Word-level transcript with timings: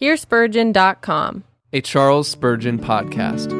HearSpurgeon.com. 0.00 1.44
a 1.72 1.80
Charles 1.80 2.28
Spurgeon 2.28 2.78
podcast. 2.78 3.50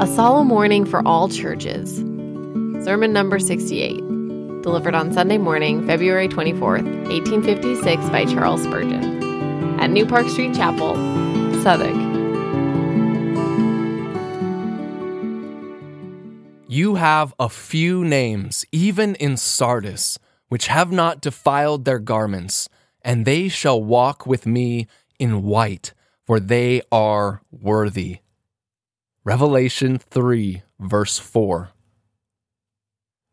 A 0.00 0.06
solemn 0.06 0.48
warning 0.48 0.84
for 0.84 1.06
all 1.06 1.28
churches. 1.28 1.96
Sermon 2.84 3.12
number 3.12 3.38
68. 3.38 3.96
Delivered 4.62 4.94
on 4.94 5.12
Sunday 5.12 5.38
morning, 5.38 5.86
February 5.86 6.28
24th, 6.28 6.84
1856, 7.08 8.10
by 8.10 8.24
Charles 8.26 8.62
Spurgeon. 8.62 9.80
At 9.80 9.90
New 9.90 10.06
Park 10.06 10.28
Street 10.28 10.54
Chapel, 10.54 10.94
Southwark. 11.62 12.07
You 16.78 16.94
have 16.94 17.34
a 17.40 17.48
few 17.48 18.04
names, 18.04 18.64
even 18.70 19.16
in 19.16 19.36
Sardis, 19.36 20.16
which 20.46 20.68
have 20.68 20.92
not 20.92 21.20
defiled 21.20 21.84
their 21.84 21.98
garments, 21.98 22.68
and 23.02 23.26
they 23.26 23.48
shall 23.48 23.82
walk 23.82 24.26
with 24.26 24.46
me 24.46 24.86
in 25.18 25.42
white, 25.42 25.92
for 26.24 26.38
they 26.38 26.82
are 26.92 27.42
worthy. 27.50 28.18
Revelation 29.24 29.98
3, 29.98 30.62
verse 30.78 31.18
4. 31.18 31.70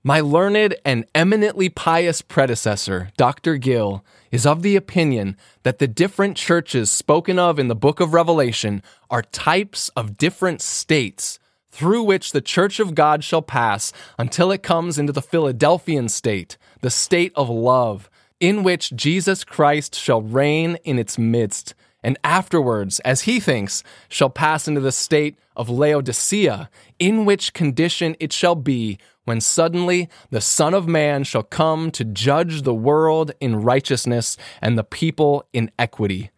My 0.03 0.21
learned 0.21 0.77
and 0.83 1.05
eminently 1.13 1.69
pious 1.69 2.23
predecessor, 2.23 3.11
Dr. 3.15 3.57
Gill, 3.57 4.03
is 4.31 4.47
of 4.47 4.63
the 4.63 4.75
opinion 4.75 5.37
that 5.61 5.77
the 5.77 5.87
different 5.87 6.35
churches 6.35 6.91
spoken 6.91 7.37
of 7.37 7.59
in 7.59 7.67
the 7.67 7.75
book 7.75 7.99
of 7.99 8.11
Revelation 8.11 8.81
are 9.11 9.21
types 9.21 9.89
of 9.89 10.17
different 10.17 10.63
states 10.63 11.37
through 11.75 12.03
which 12.03 12.31
the 12.31 12.39
church 12.39 12.79
of 12.79 12.95
God 12.95 13.21
shall 13.21 13.41
pass 13.41 13.91
until 14.17 14.49
it 14.53 14.63
comes 14.63 14.97
into 14.97 15.11
the 15.11 15.21
Philadelphian 15.21 16.07
state, 16.07 16.57
the 16.79 16.89
state 16.89 17.33
of 17.35 17.49
love, 17.49 18.09
in 18.39 18.63
which 18.63 18.95
Jesus 18.95 19.43
Christ 19.43 19.93
shall 19.93 20.21
reign 20.21 20.77
in 20.85 20.97
its 20.97 21.17
midst, 21.17 21.75
and 22.01 22.17
afterwards, 22.23 23.01
as 23.01 23.23
he 23.23 23.41
thinks, 23.41 23.83
shall 24.07 24.29
pass 24.29 24.69
into 24.69 24.79
the 24.79 24.93
state 24.93 25.37
of 25.57 25.69
Laodicea, 25.69 26.69
in 26.97 27.25
which 27.25 27.53
condition 27.53 28.15
it 28.21 28.31
shall 28.31 28.55
be 28.55 28.97
when 29.25 29.41
suddenly 29.41 30.07
the 30.29 30.39
Son 30.39 30.73
of 30.73 30.87
Man 30.87 31.25
shall 31.25 31.43
come 31.43 31.91
to 31.91 32.05
judge 32.05 32.61
the 32.61 32.73
world 32.73 33.31
in 33.41 33.63
righteousness 33.63 34.37
and 34.61 34.77
the 34.77 34.83
people 34.85 35.45
in 35.51 35.71
equity. 35.77 36.31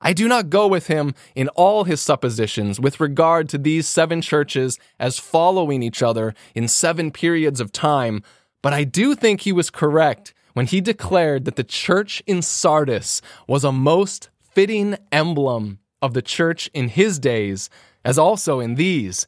I 0.00 0.12
do 0.12 0.28
not 0.28 0.50
go 0.50 0.66
with 0.66 0.86
him 0.86 1.14
in 1.34 1.48
all 1.48 1.84
his 1.84 2.00
suppositions 2.00 2.80
with 2.80 3.00
regard 3.00 3.48
to 3.50 3.58
these 3.58 3.86
seven 3.86 4.22
churches 4.22 4.78
as 4.98 5.18
following 5.18 5.82
each 5.82 6.02
other 6.02 6.34
in 6.54 6.68
seven 6.68 7.10
periods 7.10 7.60
of 7.60 7.72
time, 7.72 8.22
but 8.62 8.72
I 8.72 8.84
do 8.84 9.14
think 9.14 9.42
he 9.42 9.52
was 9.52 9.70
correct 9.70 10.32
when 10.54 10.66
he 10.66 10.80
declared 10.80 11.44
that 11.44 11.56
the 11.56 11.64
church 11.64 12.22
in 12.26 12.42
Sardis 12.42 13.20
was 13.46 13.62
a 13.62 13.72
most 13.72 14.30
fitting 14.40 14.96
emblem 15.12 15.78
of 16.02 16.14
the 16.14 16.22
church 16.22 16.70
in 16.72 16.88
his 16.88 17.18
days, 17.18 17.68
as 18.04 18.18
also 18.18 18.58
in 18.60 18.74
these. 18.74 19.26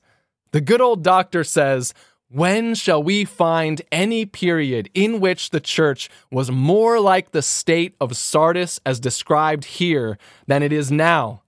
The 0.53 0.61
good 0.61 0.81
old 0.81 1.03
doctor 1.03 1.45
says, 1.45 1.95
when 2.33 2.75
shall 2.75 3.03
we 3.03 3.25
find 3.25 3.83
any 3.93 4.25
period 4.25 4.89
in 4.95 5.21
which 5.21 5.51
the 5.51 5.61
church 5.61 6.09
was 6.31 6.51
more 6.51 6.99
like 6.99 7.31
the 7.31 7.43
state 7.43 7.95
of 8.01 8.17
Sardis 8.17 8.81
as 8.87 8.99
described 8.99 9.65
here 9.65 10.17
than 10.47 10.63
it 10.63 10.73
is 10.73 10.91
now? 10.91 11.43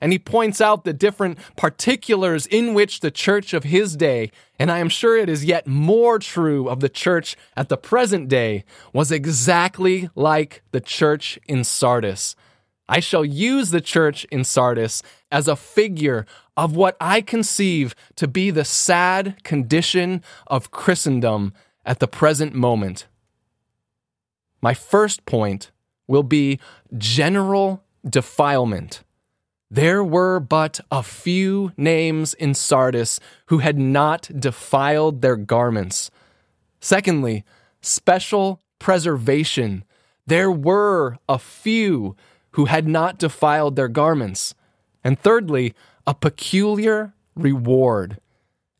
And 0.00 0.10
he 0.10 0.18
points 0.18 0.60
out 0.60 0.84
the 0.84 0.94
different 0.94 1.38
particulars 1.56 2.46
in 2.46 2.72
which 2.72 3.00
the 3.00 3.10
church 3.10 3.52
of 3.52 3.64
his 3.64 3.94
day, 3.94 4.32
and 4.58 4.72
I 4.72 4.78
am 4.78 4.88
sure 4.88 5.16
it 5.16 5.28
is 5.28 5.44
yet 5.44 5.66
more 5.66 6.18
true 6.18 6.68
of 6.68 6.80
the 6.80 6.88
church 6.88 7.36
at 7.56 7.68
the 7.68 7.76
present 7.76 8.28
day, 8.28 8.64
was 8.92 9.12
exactly 9.12 10.08
like 10.14 10.62
the 10.72 10.80
church 10.80 11.38
in 11.46 11.62
Sardis. 11.62 12.34
I 12.88 13.00
shall 13.00 13.24
use 13.24 13.70
the 13.70 13.80
church 13.80 14.24
in 14.24 14.44
Sardis 14.44 15.02
as 15.30 15.46
a 15.46 15.56
figure 15.56 16.26
of 16.56 16.76
what 16.76 16.96
I 17.00 17.20
conceive 17.20 17.94
to 18.16 18.28
be 18.28 18.50
the 18.50 18.64
sad 18.64 19.42
condition 19.44 20.22
of 20.46 20.70
Christendom 20.70 21.52
at 21.84 21.98
the 21.98 22.08
present 22.08 22.54
moment. 22.54 23.06
My 24.60 24.74
first 24.74 25.26
point 25.26 25.70
will 26.06 26.22
be 26.22 26.60
general 26.96 27.82
defilement. 28.08 29.02
There 29.70 30.04
were 30.04 30.38
but 30.38 30.80
a 30.90 31.02
few 31.02 31.72
names 31.78 32.34
in 32.34 32.54
Sardis 32.54 33.18
who 33.46 33.58
had 33.58 33.78
not 33.78 34.30
defiled 34.38 35.22
their 35.22 35.36
garments. 35.36 36.10
Secondly, 36.80 37.44
special 37.80 38.60
preservation. 38.78 39.84
There 40.26 40.50
were 40.50 41.16
a 41.28 41.38
few 41.38 42.16
who 42.50 42.66
had 42.66 42.86
not 42.86 43.18
defiled 43.18 43.76
their 43.76 43.88
garments. 43.88 44.54
And 45.02 45.18
thirdly, 45.18 45.74
a 46.06 46.14
peculiar 46.14 47.14
reward. 47.34 48.18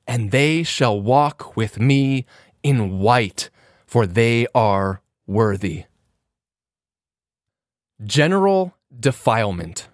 And 0.06 0.30
they 0.30 0.62
shall 0.62 1.00
walk 1.00 1.56
with 1.56 1.78
me 1.78 2.26
in 2.62 2.98
white, 2.98 3.50
for 3.86 4.06
they 4.06 4.46
are 4.54 5.00
worthy. 5.26 5.84
General 8.04 8.74
defilement. 8.98 9.88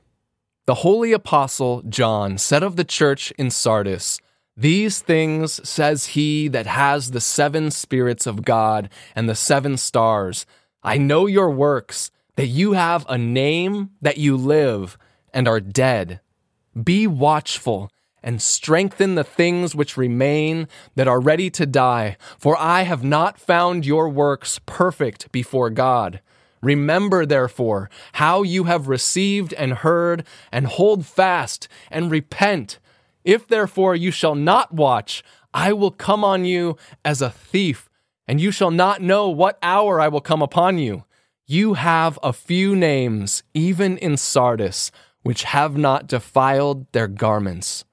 The 0.66 0.77
holy 0.77 1.12
apostle 1.12 1.83
John 1.83 2.39
said 2.39 2.62
of 2.62 2.77
the 2.77 2.84
church 2.84 3.33
in 3.33 3.50
Sardis, 3.50 4.21
These 4.56 5.00
things 5.00 5.66
says 5.69 6.06
he 6.09 6.49
that 6.49 6.66
has 6.66 7.10
the 7.10 7.21
seven 7.21 7.71
spirits 7.71 8.27
of 8.27 8.45
God 8.45 8.91
and 9.15 9.28
the 9.28 9.34
seven 9.34 9.77
stars. 9.77 10.47
I 10.83 10.99
know 10.99 11.27
your 11.27 11.50
works, 11.50 12.10
that 12.37 12.47
you 12.47 12.72
have 12.72 13.05
a 13.09 13.19
name, 13.19 13.91
that 14.00 14.19
you 14.19 14.37
live, 14.37 14.97
and 15.33 15.49
are 15.49 15.60
dead. 15.60 16.21
Be 16.83 17.06
watchful 17.06 17.91
and 18.23 18.43
strengthen 18.43 19.15
the 19.15 19.25
things 19.25 19.75
which 19.75 19.97
remain 19.97 20.69
that 20.97 21.09
are 21.09 21.21
ready 21.21 21.51
to 21.51 21.67
die, 21.67 22.17
for 22.39 22.56
I 22.59 22.83
have 22.83 23.05
not 23.05 23.39
found 23.39 23.87
your 23.87 24.09
works 24.09 24.61
perfect 24.67 25.31
before 25.33 25.71
God. 25.71 26.21
Remember, 26.61 27.25
therefore, 27.25 27.89
how 28.15 28.43
you 28.43 28.65
have 28.65 28.89
received 28.89 29.53
and 29.55 29.75
heard, 29.75 30.25
and 30.51 30.67
hold 30.67 31.07
fast 31.07 31.69
and 31.91 32.11
repent. 32.11 32.78
If 33.25 33.47
therefore 33.47 33.95
you 33.95 34.11
shall 34.11 34.34
not 34.34 34.75
watch, 34.75 35.23
I 35.55 35.73
will 35.73 35.93
come 35.93 36.25
on 36.25 36.45
you 36.45 36.77
as 37.05 37.23
a 37.23 37.31
thief, 37.31 37.89
and 38.27 38.41
you 38.41 38.51
shall 38.51 38.71
not 38.71 39.01
know 39.01 39.28
what 39.28 39.59
hour 39.62 40.01
I 40.01 40.09
will 40.09 40.21
come 40.21 40.43
upon 40.43 40.78
you. 40.78 41.05
You 41.47 41.75
have 41.75 42.19
a 42.23 42.33
few 42.33 42.77
names, 42.77 43.43
even 43.55 43.97
in 43.99 44.17
Sardis, 44.17 44.91
which 45.28 45.43
have 45.43 45.77
not 45.77 46.06
defiled 46.06 46.91
their 46.93 47.06
garments. 47.06 47.84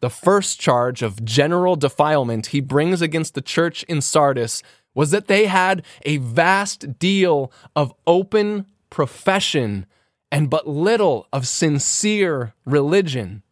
The 0.00 0.08
first 0.08 0.58
charge 0.58 1.02
of 1.02 1.26
general 1.26 1.76
defilement 1.76 2.46
he 2.46 2.60
brings 2.60 3.02
against 3.02 3.34
the 3.34 3.42
church 3.42 3.82
in 3.82 4.00
Sardis 4.00 4.62
was 4.94 5.10
that 5.10 5.26
they 5.26 5.44
had 5.44 5.84
a 6.06 6.16
vast 6.16 6.98
deal 6.98 7.52
of 7.76 7.92
open 8.06 8.64
profession 8.88 9.84
and 10.30 10.48
but 10.48 10.66
little 10.66 11.28
of 11.34 11.46
sincere 11.46 12.54
religion. 12.64 13.42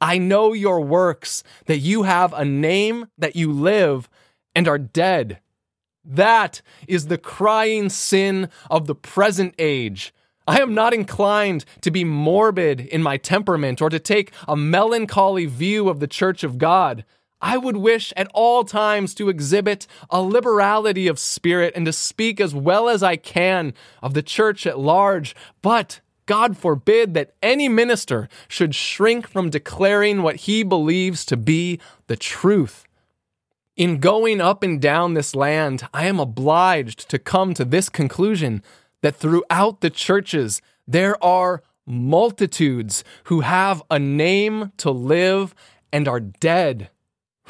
I 0.00 0.16
know 0.16 0.54
your 0.54 0.80
works, 0.80 1.44
that 1.66 1.80
you 1.80 2.04
have 2.04 2.32
a 2.32 2.42
name, 2.42 3.08
that 3.18 3.36
you 3.36 3.52
live, 3.52 4.08
and 4.54 4.66
are 4.66 4.78
dead. 4.78 5.40
That 6.06 6.62
is 6.86 7.08
the 7.08 7.18
crying 7.18 7.90
sin 7.90 8.48
of 8.70 8.86
the 8.86 8.94
present 8.94 9.54
age. 9.58 10.14
I 10.48 10.60
am 10.62 10.72
not 10.72 10.94
inclined 10.94 11.66
to 11.82 11.90
be 11.90 12.04
morbid 12.04 12.80
in 12.80 13.02
my 13.02 13.18
temperament 13.18 13.82
or 13.82 13.90
to 13.90 13.98
take 13.98 14.32
a 14.48 14.56
melancholy 14.56 15.44
view 15.44 15.90
of 15.90 16.00
the 16.00 16.06
Church 16.06 16.42
of 16.42 16.56
God. 16.56 17.04
I 17.42 17.58
would 17.58 17.76
wish 17.76 18.14
at 18.16 18.30
all 18.32 18.64
times 18.64 19.14
to 19.16 19.28
exhibit 19.28 19.86
a 20.08 20.22
liberality 20.22 21.06
of 21.06 21.18
spirit 21.18 21.74
and 21.76 21.84
to 21.84 21.92
speak 21.92 22.40
as 22.40 22.54
well 22.54 22.88
as 22.88 23.02
I 23.02 23.16
can 23.16 23.74
of 24.02 24.14
the 24.14 24.22
church 24.22 24.66
at 24.66 24.78
large, 24.78 25.36
but 25.60 26.00
God 26.24 26.56
forbid 26.56 27.12
that 27.12 27.34
any 27.42 27.68
minister 27.68 28.26
should 28.48 28.74
shrink 28.74 29.28
from 29.28 29.50
declaring 29.50 30.22
what 30.22 30.36
he 30.36 30.62
believes 30.62 31.26
to 31.26 31.36
be 31.36 31.78
the 32.06 32.16
truth. 32.16 32.86
In 33.76 33.98
going 33.98 34.40
up 34.40 34.62
and 34.62 34.80
down 34.80 35.12
this 35.12 35.36
land, 35.36 35.86
I 35.92 36.06
am 36.06 36.18
obliged 36.18 37.10
to 37.10 37.18
come 37.18 37.52
to 37.52 37.66
this 37.66 37.90
conclusion 37.90 38.62
that 39.02 39.16
throughout 39.16 39.80
the 39.80 39.90
churches 39.90 40.60
there 40.86 41.22
are 41.22 41.62
multitudes 41.86 43.02
who 43.24 43.40
have 43.40 43.82
a 43.90 43.98
name 43.98 44.72
to 44.76 44.90
live 44.90 45.54
and 45.92 46.06
are 46.06 46.20
dead. 46.20 46.90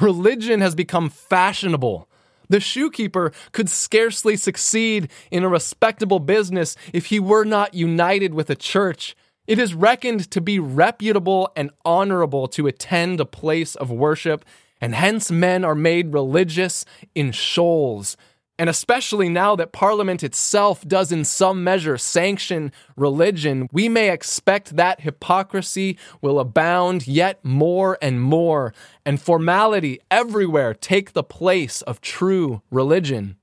Religion 0.01 0.61
has 0.61 0.75
become 0.75 1.11
fashionable. 1.11 2.09
The 2.49 2.61
shoekeeper 2.61 3.33
could 3.53 3.69
scarcely 3.69 4.37
succeed 4.37 5.11
in 5.31 5.45
a 5.45 5.49
respectable 5.49 6.21
business 6.21 6.77
if 6.93 7.07
he 7.07 7.21
were 7.21 7.45
not 7.45 7.75
united 7.75 8.33
with 8.33 8.49
a 8.49 8.57
church. 8.57 9.17
It 9.47 9.59
is 9.59 9.75
reckoned 9.75 10.31
to 10.31 10.41
be 10.41 10.59
reputable 10.59 11.51
and 11.57 11.71
honorable 11.85 12.49
to 12.49 12.67
attend 12.67 13.21
a 13.21 13.25
place 13.25 13.75
of 13.75 13.91
worship, 13.91 14.45
and 14.81 14.95
hence 14.95 15.31
men 15.31 15.65
are 15.65 15.75
made 15.75 16.13
religious 16.13 16.85
in 17.15 17.33
shoals. 17.33 18.17
And 18.59 18.69
especially 18.69 19.29
now 19.29 19.55
that 19.55 19.71
Parliament 19.71 20.25
itself 20.25 20.87
does, 20.87 21.13
in 21.13 21.25
some 21.25 21.63
measure, 21.63 21.97
sanction 21.97 22.73
religion, 22.97 23.69
we 23.71 23.89
may 23.89 24.11
expect 24.11 24.75
that 24.75 25.03
hypocrisy 25.03 25.97
will 26.21 26.41
abound 26.41 27.07
yet 27.07 27.45
more 27.45 27.97
and 28.03 28.21
more, 28.21 28.75
and 29.07 29.21
formality 29.21 30.01
everywhere 30.11 30.75
take 30.75 31.13
the 31.13 31.23
place 31.23 31.83
of 31.83 32.01
true 32.01 32.63
religion. 32.69 33.37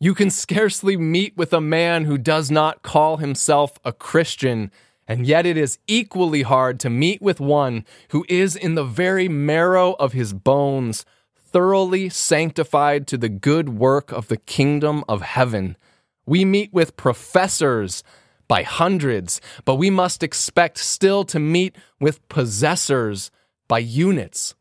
You 0.00 0.14
can 0.14 0.30
scarcely 0.30 0.96
meet 0.96 1.36
with 1.36 1.52
a 1.52 1.60
man 1.60 2.04
who 2.04 2.18
does 2.18 2.50
not 2.50 2.82
call 2.82 3.18
himself 3.18 3.78
a 3.84 3.92
Christian, 3.92 4.72
and 5.06 5.26
yet 5.26 5.46
it 5.46 5.56
is 5.56 5.78
equally 5.86 6.42
hard 6.42 6.80
to 6.80 6.90
meet 6.90 7.22
with 7.22 7.38
one 7.38 7.84
who 8.10 8.26
is 8.28 8.56
in 8.56 8.74
the 8.74 8.84
very 8.84 9.28
marrow 9.28 9.94
of 9.94 10.12
his 10.12 10.32
bones 10.32 11.04
thoroughly 11.58 12.08
sanctified 12.08 13.04
to 13.04 13.18
the 13.18 13.28
good 13.28 13.68
work 13.68 14.12
of 14.12 14.28
the 14.28 14.36
kingdom 14.36 15.02
of 15.08 15.22
heaven. 15.22 15.76
We 16.24 16.44
meet 16.44 16.72
with 16.72 16.96
professors 16.96 18.04
by 18.46 18.62
hundreds, 18.62 19.40
but 19.64 19.74
we 19.74 19.90
must 19.90 20.22
expect 20.22 20.78
still 20.78 21.24
to 21.24 21.40
meet 21.40 21.74
with 21.98 22.28
possessors 22.28 23.32
by 23.66 23.80
units. 23.80 24.54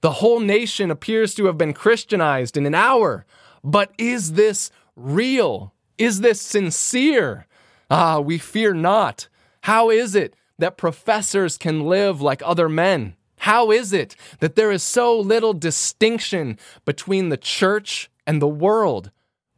The 0.00 0.14
whole 0.14 0.40
nation 0.40 0.90
appears 0.90 1.32
to 1.36 1.46
have 1.46 1.56
been 1.56 1.72
Christianized 1.72 2.56
in 2.56 2.66
an 2.66 2.74
hour. 2.74 3.24
But 3.62 3.92
is 3.96 4.32
this 4.32 4.72
real? 4.96 5.72
Is 5.96 6.22
this 6.22 6.40
sincere? 6.40 7.46
Ah, 7.88 8.18
we 8.18 8.36
fear 8.36 8.74
not. 8.74 9.28
How 9.60 9.90
is 9.90 10.16
it 10.16 10.34
that 10.58 10.76
professors 10.76 11.56
can 11.56 11.86
live 11.86 12.20
like 12.20 12.42
other 12.44 12.68
men? 12.68 13.14
How 13.42 13.72
is 13.72 13.92
it 13.92 14.14
that 14.38 14.54
there 14.54 14.70
is 14.70 14.84
so 14.84 15.18
little 15.18 15.52
distinction 15.52 16.56
between 16.84 17.28
the 17.28 17.36
church 17.36 18.08
and 18.24 18.40
the 18.40 18.46
world? 18.46 19.10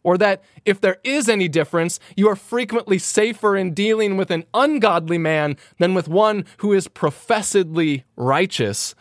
Or 0.02 0.16
that 0.16 0.42
if 0.64 0.80
there 0.80 0.96
is 1.04 1.28
any 1.28 1.48
difference, 1.48 2.00
you 2.16 2.26
are 2.30 2.36
frequently 2.36 2.98
safer 2.98 3.54
in 3.54 3.74
dealing 3.74 4.16
with 4.16 4.30
an 4.30 4.44
ungodly 4.54 5.18
man 5.18 5.58
than 5.78 5.92
with 5.92 6.08
one 6.08 6.46
who 6.58 6.72
is 6.72 6.88
professedly 6.88 8.04
righteous? 8.16 8.94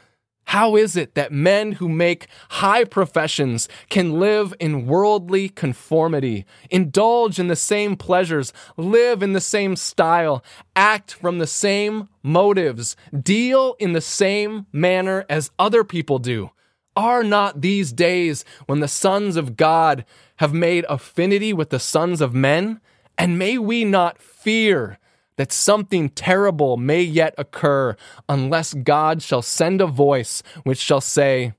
How 0.46 0.76
is 0.76 0.96
it 0.96 1.16
that 1.16 1.32
men 1.32 1.74
who 1.74 1.90
make 1.90 2.28
high 2.50 2.84
professions 2.84 3.68
can 3.90 4.20
live 4.20 4.54
in 4.60 4.86
worldly 4.86 5.50
conformity, 5.50 6.46
indulge 6.70 7.40
in 7.40 7.48
the 7.48 7.56
same 7.56 7.96
pleasures, 7.96 8.54
live 8.78 9.24
in 9.24 9.34
the 9.34 9.42
same 9.42 9.76
style, 9.76 10.44
act 10.76 11.14
from 11.14 11.40
the 11.40 11.48
same 11.48 12.08
motives, 12.22 12.96
deal 13.20 13.76
in 13.80 13.94
the 13.94 14.02
same 14.02 14.68
manner 14.72 15.26
as 15.30 15.52
other 15.58 15.84
people 15.84 16.20
do? 16.20 16.52
Are 16.96 17.24
not 17.24 17.62
these 17.62 17.92
days 17.92 18.46
when 18.68 18.80
the 18.80 18.88
sons 18.88 19.36
of 19.36 19.58
God 19.58 20.06
have 20.36 20.54
made 20.54 20.86
affinity 20.88 21.52
with 21.52 21.72
the 21.72 21.80
sons 21.80 22.22
of 22.22 22.36
men? 22.36 22.80
And 23.18 23.40
may 23.40 23.58
we 23.58 23.86
not 23.86 24.22
fear 24.22 25.00
that 25.36 25.52
something 25.52 26.10
terrible 26.10 26.78
may 26.78 27.02
yet 27.02 27.34
occur 27.38 27.96
unless 28.30 28.74
God 28.74 29.22
shall 29.22 29.42
send 29.42 29.82
a 29.82 29.88
voice 29.88 30.44
which 30.64 30.80
shall 30.80 31.02
say, 31.02 31.54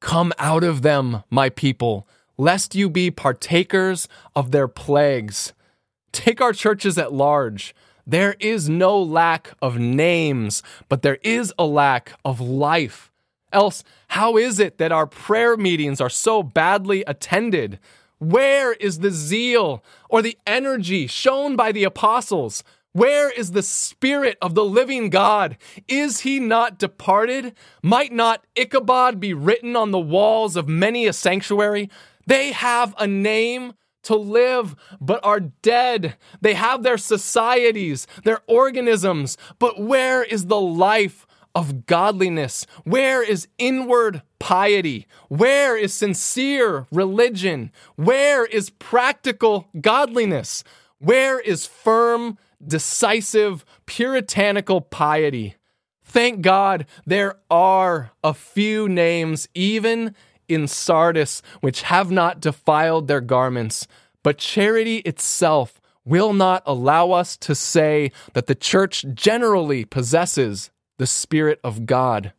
Come 0.00 0.32
out 0.38 0.64
of 0.64 0.82
them, 0.82 1.22
my 1.30 1.48
people, 1.48 2.08
lest 2.36 2.74
you 2.74 2.90
be 2.90 3.10
partakers 3.10 4.08
of 4.34 4.50
their 4.50 4.66
plagues. 4.68 5.52
Take 6.10 6.40
our 6.40 6.52
churches 6.52 6.98
at 6.98 7.12
large. 7.12 7.74
There 8.06 8.34
is 8.40 8.68
no 8.68 9.00
lack 9.00 9.52
of 9.62 9.78
names, 9.78 10.62
but 10.88 11.02
there 11.02 11.18
is 11.22 11.54
a 11.58 11.64
lack 11.64 12.12
of 12.24 12.40
life. 12.40 13.12
Else, 13.52 13.84
how 14.08 14.36
is 14.36 14.58
it 14.58 14.78
that 14.78 14.92
our 14.92 15.06
prayer 15.06 15.56
meetings 15.56 16.00
are 16.00 16.10
so 16.10 16.42
badly 16.42 17.04
attended? 17.06 17.78
Where 18.18 18.72
is 18.74 19.00
the 19.00 19.10
zeal 19.10 19.84
or 20.08 20.22
the 20.22 20.38
energy 20.46 21.06
shown 21.06 21.54
by 21.54 21.70
the 21.70 21.84
apostles? 21.84 22.64
Where 22.92 23.30
is 23.30 23.52
the 23.52 23.62
Spirit 23.62 24.36
of 24.42 24.54
the 24.54 24.64
living 24.64 25.08
God? 25.08 25.56
Is 25.88 26.20
he 26.20 26.38
not 26.38 26.78
departed? 26.78 27.54
Might 27.82 28.12
not 28.12 28.44
Ichabod 28.54 29.18
be 29.18 29.32
written 29.32 29.76
on 29.76 29.92
the 29.92 29.98
walls 29.98 30.56
of 30.56 30.68
many 30.68 31.06
a 31.06 31.14
sanctuary? 31.14 31.88
They 32.26 32.52
have 32.52 32.94
a 32.98 33.06
name 33.06 33.72
to 34.02 34.16
live, 34.16 34.76
but 35.00 35.24
are 35.24 35.40
dead. 35.40 36.16
They 36.40 36.54
have 36.54 36.82
their 36.82 36.98
societies, 36.98 38.06
their 38.24 38.40
organisms, 38.46 39.38
but 39.58 39.80
where 39.80 40.22
is 40.22 40.46
the 40.46 40.60
life 40.60 41.26
of 41.54 41.86
godliness? 41.86 42.66
Where 42.84 43.22
is 43.22 43.48
inward 43.58 44.22
piety? 44.38 45.06
Where 45.28 45.76
is 45.76 45.94
sincere 45.94 46.86
religion? 46.90 47.70
Where 47.96 48.44
is 48.44 48.70
practical 48.70 49.68
godliness? 49.80 50.64
Where 50.98 51.40
is 51.40 51.66
firm 51.66 52.38
decisive, 52.66 53.64
puritanical 53.86 54.80
piety. 54.80 55.56
Thank 56.04 56.42
God 56.42 56.86
there 57.06 57.36
are 57.50 58.12
a 58.22 58.34
few 58.34 58.88
names, 58.88 59.48
even 59.54 60.14
in 60.48 60.68
Sardis, 60.68 61.42
which 61.60 61.82
have 61.82 62.10
not 62.10 62.40
defiled 62.40 63.08
their 63.08 63.20
garments, 63.20 63.86
but 64.22 64.38
charity 64.38 64.98
itself 64.98 65.80
will 66.04 66.32
not 66.32 66.62
allow 66.66 67.12
us 67.12 67.36
to 67.38 67.54
say 67.54 68.10
that 68.34 68.46
the 68.46 68.54
church 68.54 69.04
generally 69.14 69.84
possesses 69.84 70.70
the 70.98 71.06
Spirit 71.06 71.60
of 71.64 71.86
God. 71.86 72.32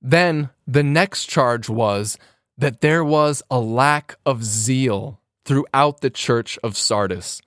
Then 0.00 0.50
the 0.66 0.82
next 0.82 1.26
charge 1.26 1.68
was 1.68 2.16
that 2.56 2.80
there 2.80 3.04
was 3.04 3.42
a 3.50 3.60
lack 3.60 4.16
of 4.24 4.44
zeal 4.44 5.20
throughout 5.44 6.00
the 6.00 6.10
church 6.10 6.58
of 6.62 6.76
Sardis. 6.76 7.42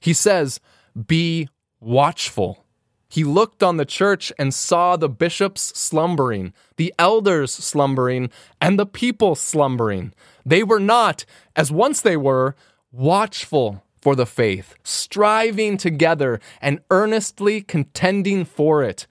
He 0.00 0.12
says, 0.12 0.60
be 1.06 1.48
watchful. 1.80 2.64
He 3.08 3.22
looked 3.22 3.62
on 3.62 3.76
the 3.76 3.84
church 3.84 4.32
and 4.38 4.52
saw 4.52 4.96
the 4.96 5.08
bishops 5.08 5.62
slumbering, 5.78 6.52
the 6.76 6.92
elders 6.98 7.52
slumbering, 7.52 8.30
and 8.60 8.78
the 8.78 8.86
people 8.86 9.36
slumbering. 9.36 10.12
They 10.44 10.62
were 10.64 10.80
not, 10.80 11.24
as 11.54 11.70
once 11.70 12.00
they 12.00 12.16
were, 12.16 12.56
watchful 12.90 13.84
for 14.00 14.16
the 14.16 14.26
faith, 14.26 14.74
striving 14.82 15.76
together 15.76 16.40
and 16.60 16.80
earnestly 16.90 17.60
contending 17.60 18.44
for 18.44 18.82
it, 18.82 19.06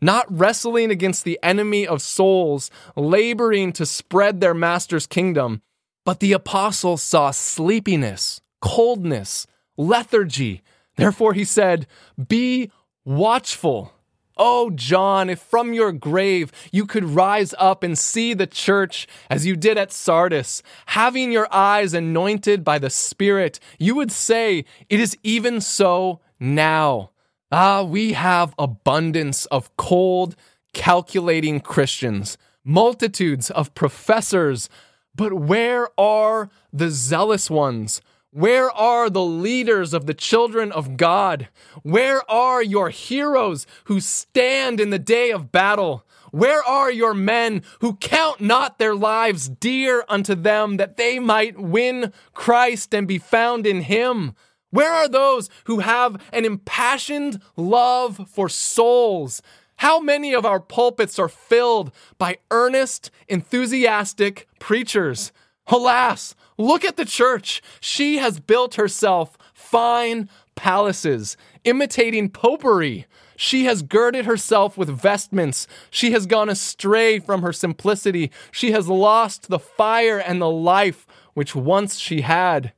not 0.00 0.26
wrestling 0.30 0.90
against 0.90 1.24
the 1.24 1.38
enemy 1.42 1.86
of 1.86 2.00
souls, 2.00 2.70
laboring 2.94 3.72
to 3.72 3.84
spread 3.84 4.40
their 4.40 4.54
master's 4.54 5.06
kingdom. 5.06 5.62
But 6.04 6.20
the 6.20 6.32
apostles 6.32 7.02
saw 7.02 7.32
sleepiness, 7.32 8.40
coldness, 8.60 9.46
lethargy, 9.76 10.62
Therefore, 10.98 11.32
he 11.32 11.44
said, 11.44 11.86
Be 12.28 12.72
watchful. 13.04 13.92
Oh, 14.36 14.70
John, 14.70 15.30
if 15.30 15.38
from 15.38 15.72
your 15.72 15.92
grave 15.92 16.50
you 16.72 16.86
could 16.86 17.04
rise 17.04 17.54
up 17.56 17.84
and 17.84 17.96
see 17.96 18.34
the 18.34 18.48
church 18.48 19.06
as 19.30 19.46
you 19.46 19.54
did 19.54 19.78
at 19.78 19.92
Sardis, 19.92 20.60
having 20.86 21.30
your 21.30 21.48
eyes 21.52 21.94
anointed 21.94 22.64
by 22.64 22.78
the 22.78 22.90
Spirit, 22.90 23.60
you 23.78 23.94
would 23.94 24.10
say, 24.10 24.64
It 24.88 24.98
is 24.98 25.16
even 25.22 25.60
so 25.60 26.20
now. 26.40 27.10
Ah, 27.52 27.84
we 27.84 28.14
have 28.14 28.54
abundance 28.58 29.46
of 29.46 29.74
cold, 29.76 30.34
calculating 30.74 31.60
Christians, 31.60 32.36
multitudes 32.64 33.50
of 33.52 33.74
professors, 33.74 34.68
but 35.14 35.32
where 35.32 35.88
are 35.96 36.50
the 36.72 36.90
zealous 36.90 37.48
ones? 37.48 38.00
Where 38.30 38.70
are 38.70 39.08
the 39.08 39.24
leaders 39.24 39.94
of 39.94 40.04
the 40.04 40.12
children 40.12 40.70
of 40.70 40.98
God? 40.98 41.48
Where 41.82 42.28
are 42.30 42.62
your 42.62 42.90
heroes 42.90 43.66
who 43.84 44.00
stand 44.00 44.80
in 44.80 44.90
the 44.90 44.98
day 44.98 45.30
of 45.30 45.50
battle? 45.50 46.06
Where 46.30 46.62
are 46.62 46.90
your 46.90 47.14
men 47.14 47.62
who 47.80 47.94
count 47.96 48.42
not 48.42 48.78
their 48.78 48.94
lives 48.94 49.48
dear 49.48 50.04
unto 50.10 50.34
them 50.34 50.76
that 50.76 50.98
they 50.98 51.18
might 51.18 51.58
win 51.58 52.12
Christ 52.34 52.94
and 52.94 53.08
be 53.08 53.16
found 53.16 53.66
in 53.66 53.80
him? 53.80 54.34
Where 54.70 54.92
are 54.92 55.08
those 55.08 55.48
who 55.64 55.78
have 55.78 56.22
an 56.30 56.44
impassioned 56.44 57.40
love 57.56 58.28
for 58.28 58.50
souls? 58.50 59.40
How 59.76 60.00
many 60.00 60.34
of 60.34 60.44
our 60.44 60.60
pulpits 60.60 61.18
are 61.18 61.30
filled 61.30 61.92
by 62.18 62.38
earnest, 62.50 63.10
enthusiastic 63.26 64.48
preachers? 64.58 65.32
Alas, 65.68 66.34
Look 66.58 66.84
at 66.84 66.96
the 66.96 67.04
church. 67.04 67.62
She 67.80 68.18
has 68.18 68.40
built 68.40 68.74
herself 68.74 69.38
fine 69.54 70.28
palaces, 70.56 71.36
imitating 71.64 72.30
popery. 72.30 73.06
She 73.36 73.66
has 73.66 73.82
girded 73.82 74.26
herself 74.26 74.76
with 74.76 74.88
vestments. 74.88 75.68
She 75.90 76.10
has 76.10 76.26
gone 76.26 76.48
astray 76.48 77.20
from 77.20 77.42
her 77.42 77.52
simplicity. 77.52 78.32
She 78.50 78.72
has 78.72 78.88
lost 78.88 79.48
the 79.48 79.60
fire 79.60 80.18
and 80.18 80.42
the 80.42 80.50
life 80.50 81.06
which 81.34 81.54
once 81.54 81.98
she 81.98 82.22
had. 82.22 82.72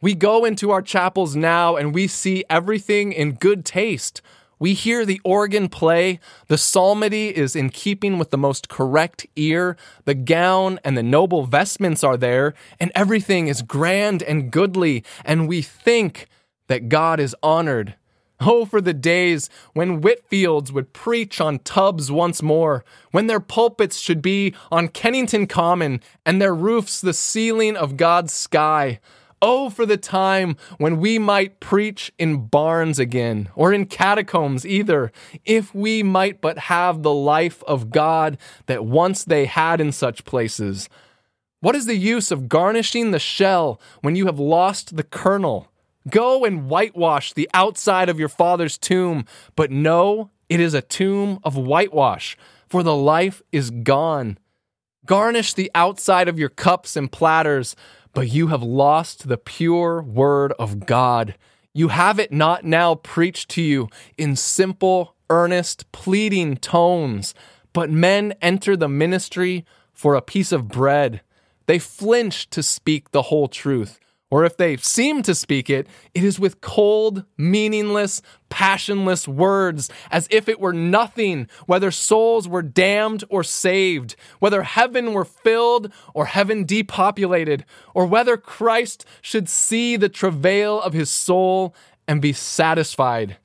We 0.00 0.14
go 0.14 0.44
into 0.44 0.70
our 0.70 0.82
chapels 0.82 1.34
now 1.34 1.74
and 1.74 1.92
we 1.92 2.06
see 2.06 2.44
everything 2.48 3.12
in 3.12 3.32
good 3.34 3.64
taste. 3.64 4.22
We 4.58 4.74
hear 4.74 5.04
the 5.04 5.20
organ 5.24 5.68
play, 5.68 6.18
the 6.48 6.58
psalmody 6.58 7.36
is 7.36 7.54
in 7.54 7.70
keeping 7.70 8.18
with 8.18 8.30
the 8.30 8.38
most 8.38 8.68
correct 8.68 9.26
ear, 9.36 9.76
the 10.04 10.14
gown 10.14 10.80
and 10.84 10.96
the 10.96 11.02
noble 11.02 11.46
vestments 11.46 12.02
are 12.02 12.16
there, 12.16 12.54
and 12.80 12.90
everything 12.94 13.46
is 13.46 13.62
grand 13.62 14.22
and 14.22 14.50
goodly, 14.50 15.04
and 15.24 15.48
we 15.48 15.62
think 15.62 16.26
that 16.66 16.88
God 16.88 17.20
is 17.20 17.36
honored. 17.42 17.94
Oh, 18.40 18.64
for 18.64 18.80
the 18.80 18.94
days 18.94 19.50
when 19.72 20.00
Whitefields 20.00 20.70
would 20.70 20.92
preach 20.92 21.40
on 21.40 21.58
tubs 21.60 22.10
once 22.10 22.40
more, 22.40 22.84
when 23.10 23.26
their 23.26 23.40
pulpits 23.40 23.98
should 23.98 24.22
be 24.22 24.54
on 24.70 24.88
Kennington 24.88 25.48
Common 25.48 26.00
and 26.24 26.40
their 26.40 26.54
roofs 26.54 27.00
the 27.00 27.12
ceiling 27.12 27.76
of 27.76 27.96
God's 27.96 28.32
sky. 28.32 29.00
Oh, 29.40 29.70
for 29.70 29.86
the 29.86 29.96
time 29.96 30.56
when 30.78 30.98
we 30.98 31.18
might 31.18 31.60
preach 31.60 32.12
in 32.18 32.46
barns 32.46 32.98
again, 32.98 33.48
or 33.54 33.72
in 33.72 33.86
catacombs 33.86 34.66
either, 34.66 35.12
if 35.44 35.74
we 35.74 36.02
might 36.02 36.40
but 36.40 36.58
have 36.58 37.02
the 37.02 37.14
life 37.14 37.62
of 37.64 37.90
God 37.90 38.36
that 38.66 38.84
once 38.84 39.24
they 39.24 39.46
had 39.46 39.80
in 39.80 39.92
such 39.92 40.24
places. 40.24 40.88
What 41.60 41.76
is 41.76 41.86
the 41.86 41.96
use 41.96 42.30
of 42.30 42.48
garnishing 42.48 43.10
the 43.10 43.18
shell 43.18 43.80
when 44.00 44.16
you 44.16 44.26
have 44.26 44.38
lost 44.38 44.96
the 44.96 45.02
kernel? 45.02 45.70
Go 46.08 46.44
and 46.44 46.68
whitewash 46.68 47.32
the 47.32 47.50
outside 47.52 48.08
of 48.08 48.18
your 48.18 48.28
father's 48.28 48.78
tomb, 48.78 49.24
but 49.56 49.70
know 49.70 50.30
it 50.48 50.60
is 50.60 50.74
a 50.74 50.82
tomb 50.82 51.38
of 51.44 51.56
whitewash, 51.56 52.36
for 52.68 52.82
the 52.82 52.94
life 52.94 53.42
is 53.52 53.70
gone. 53.70 54.38
Garnish 55.04 55.54
the 55.54 55.70
outside 55.74 56.28
of 56.28 56.38
your 56.38 56.48
cups 56.48 56.96
and 56.96 57.10
platters, 57.10 57.74
but 58.12 58.28
you 58.28 58.48
have 58.48 58.62
lost 58.62 59.28
the 59.28 59.36
pure 59.36 60.02
word 60.02 60.52
of 60.58 60.86
God. 60.86 61.36
You 61.72 61.88
have 61.88 62.18
it 62.18 62.32
not 62.32 62.64
now 62.64 62.96
preached 62.96 63.50
to 63.50 63.62
you 63.62 63.88
in 64.16 64.36
simple, 64.36 65.14
earnest, 65.30 65.90
pleading 65.92 66.56
tones, 66.56 67.34
but 67.72 67.90
men 67.90 68.34
enter 68.42 68.76
the 68.76 68.88
ministry 68.88 69.64
for 69.92 70.14
a 70.14 70.22
piece 70.22 70.52
of 70.52 70.68
bread. 70.68 71.20
They 71.66 71.78
flinch 71.78 72.48
to 72.50 72.62
speak 72.62 73.10
the 73.10 73.22
whole 73.22 73.48
truth 73.48 74.00
or 74.30 74.44
if 74.44 74.56
they 74.56 74.76
seem 74.76 75.22
to 75.22 75.34
speak 75.34 75.70
it, 75.70 75.86
it 76.14 76.22
is 76.22 76.38
with 76.38 76.60
cold, 76.60 77.24
meaningless, 77.36 78.20
passionless 78.50 79.26
words, 79.26 79.90
as 80.10 80.28
if 80.30 80.48
it 80.48 80.60
were 80.60 80.72
nothing, 80.72 81.48
whether 81.66 81.90
souls 81.90 82.46
were 82.46 82.62
damned 82.62 83.24
or 83.30 83.42
saved, 83.42 84.16
whether 84.38 84.62
heaven 84.62 85.12
were 85.12 85.24
filled 85.24 85.90
or 86.12 86.26
heaven 86.26 86.64
depopulated, 86.64 87.64
or 87.94 88.04
whether 88.06 88.36
Christ 88.36 89.04
should 89.22 89.48
see 89.48 89.96
the 89.96 90.10
travail 90.10 90.80
of 90.80 90.92
his 90.92 91.10
soul 91.10 91.74
and 92.06 92.20
be 92.20 92.32
satisfied. 92.32 93.38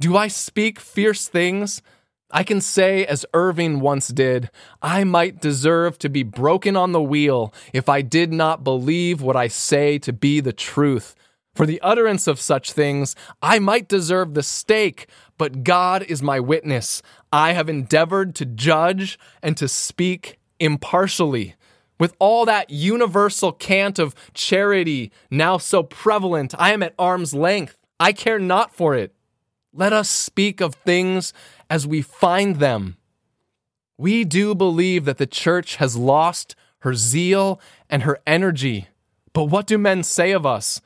Do 0.00 0.16
I 0.16 0.28
speak 0.28 0.80
fierce 0.80 1.28
things? 1.28 1.82
I 2.30 2.42
can 2.42 2.60
say, 2.60 3.06
as 3.06 3.24
Irving 3.34 3.80
once 3.80 4.08
did, 4.08 4.50
I 4.82 5.04
might 5.04 5.40
deserve 5.40 5.98
to 5.98 6.08
be 6.08 6.24
broken 6.24 6.76
on 6.76 6.92
the 6.92 7.02
wheel 7.02 7.54
if 7.72 7.88
I 7.88 8.02
did 8.02 8.32
not 8.32 8.64
believe 8.64 9.22
what 9.22 9.36
I 9.36 9.46
say 9.46 9.98
to 10.00 10.12
be 10.12 10.40
the 10.40 10.52
truth. 10.52 11.14
For 11.54 11.66
the 11.66 11.80
utterance 11.80 12.26
of 12.26 12.40
such 12.40 12.72
things, 12.72 13.14
I 13.40 13.60
might 13.60 13.88
deserve 13.88 14.34
the 14.34 14.42
stake, 14.42 15.06
but 15.38 15.62
God 15.62 16.02
is 16.02 16.20
my 16.22 16.40
witness. 16.40 17.00
I 17.32 17.52
have 17.52 17.68
endeavored 17.68 18.34
to 18.36 18.44
judge 18.44 19.18
and 19.42 19.56
to 19.56 19.68
speak 19.68 20.38
impartially. 20.58 21.54
With 21.98 22.14
all 22.18 22.44
that 22.44 22.68
universal 22.68 23.52
cant 23.52 23.98
of 23.98 24.14
charity 24.34 25.12
now 25.30 25.56
so 25.58 25.82
prevalent, 25.82 26.54
I 26.58 26.72
am 26.72 26.82
at 26.82 26.94
arm's 26.98 27.32
length. 27.32 27.78
I 27.98 28.12
care 28.12 28.38
not 28.38 28.74
for 28.74 28.94
it. 28.94 29.14
Let 29.72 29.92
us 29.92 30.08
speak 30.08 30.60
of 30.60 30.74
things 30.74 31.32
as 31.68 31.86
we 31.86 32.02
find 32.02 32.56
them. 32.56 32.96
We 33.98 34.24
do 34.24 34.54
believe 34.54 35.04
that 35.04 35.18
the 35.18 35.26
church 35.26 35.76
has 35.76 35.96
lost 35.96 36.54
her 36.80 36.94
zeal 36.94 37.60
and 37.88 38.02
her 38.02 38.18
energy. 38.26 38.88
But 39.32 39.44
what 39.44 39.66
do 39.66 39.78
men 39.78 40.02
say 40.02 40.32
of 40.32 40.46
us? 40.46 40.80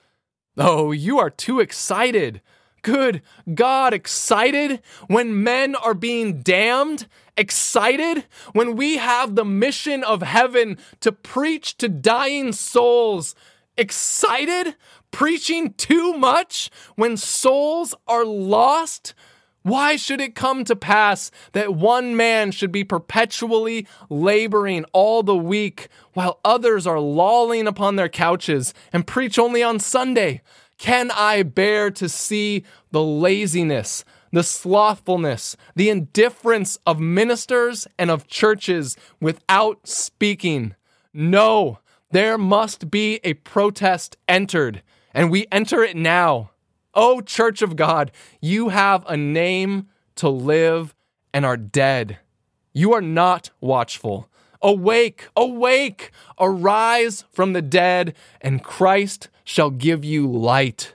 Oh, 0.56 0.92
you 0.92 1.18
are 1.18 1.30
too 1.30 1.60
excited. 1.60 2.40
Good 2.82 3.22
God, 3.52 3.92
excited 3.92 4.80
when 5.06 5.42
men 5.42 5.74
are 5.74 5.94
being 5.94 6.40
damned? 6.40 7.06
Excited 7.36 8.24
when 8.52 8.76
we 8.76 8.96
have 8.96 9.34
the 9.34 9.44
mission 9.44 10.02
of 10.02 10.22
heaven 10.22 10.78
to 11.00 11.12
preach 11.12 11.76
to 11.78 11.88
dying 11.88 12.52
souls? 12.52 13.34
Excited 13.76 14.76
preaching 15.10 15.74
too 15.74 16.14
much 16.14 16.70
when 16.96 17.16
souls 17.16 17.94
are 18.06 18.24
lost? 18.24 19.14
Why 19.62 19.96
should 19.96 20.20
it 20.20 20.34
come 20.34 20.64
to 20.64 20.74
pass 20.74 21.30
that 21.52 21.74
one 21.74 22.16
man 22.16 22.50
should 22.50 22.72
be 22.72 22.84
perpetually 22.84 23.86
laboring 24.08 24.84
all 24.92 25.22
the 25.22 25.36
week 25.36 25.88
while 26.14 26.40
others 26.44 26.86
are 26.86 26.98
lolling 26.98 27.66
upon 27.66 27.96
their 27.96 28.08
couches 28.08 28.72
and 28.92 29.06
preach 29.06 29.38
only 29.38 29.62
on 29.62 29.78
Sunday? 29.78 30.40
Can 30.78 31.10
I 31.10 31.42
bear 31.42 31.90
to 31.90 32.08
see 32.08 32.64
the 32.90 33.02
laziness, 33.02 34.02
the 34.32 34.42
slothfulness, 34.42 35.58
the 35.76 35.90
indifference 35.90 36.78
of 36.86 36.98
ministers 36.98 37.86
and 37.98 38.10
of 38.10 38.26
churches 38.26 38.96
without 39.20 39.86
speaking? 39.86 40.74
No, 41.12 41.80
there 42.12 42.38
must 42.38 42.90
be 42.90 43.20
a 43.24 43.34
protest 43.34 44.16
entered, 44.26 44.82
and 45.12 45.30
we 45.30 45.46
enter 45.52 45.82
it 45.82 45.96
now. 45.96 46.50
Oh, 46.94 47.20
Church 47.20 47.62
of 47.62 47.76
God, 47.76 48.10
you 48.40 48.70
have 48.70 49.04
a 49.06 49.16
name 49.16 49.88
to 50.16 50.28
live 50.28 50.94
and 51.32 51.46
are 51.46 51.56
dead. 51.56 52.18
You 52.72 52.92
are 52.92 53.00
not 53.00 53.50
watchful. 53.60 54.28
Awake, 54.62 55.28
awake, 55.36 56.10
arise 56.38 57.24
from 57.32 57.54
the 57.54 57.62
dead, 57.62 58.14
and 58.40 58.62
Christ 58.62 59.28
shall 59.44 59.70
give 59.70 60.04
you 60.04 60.30
light. 60.30 60.94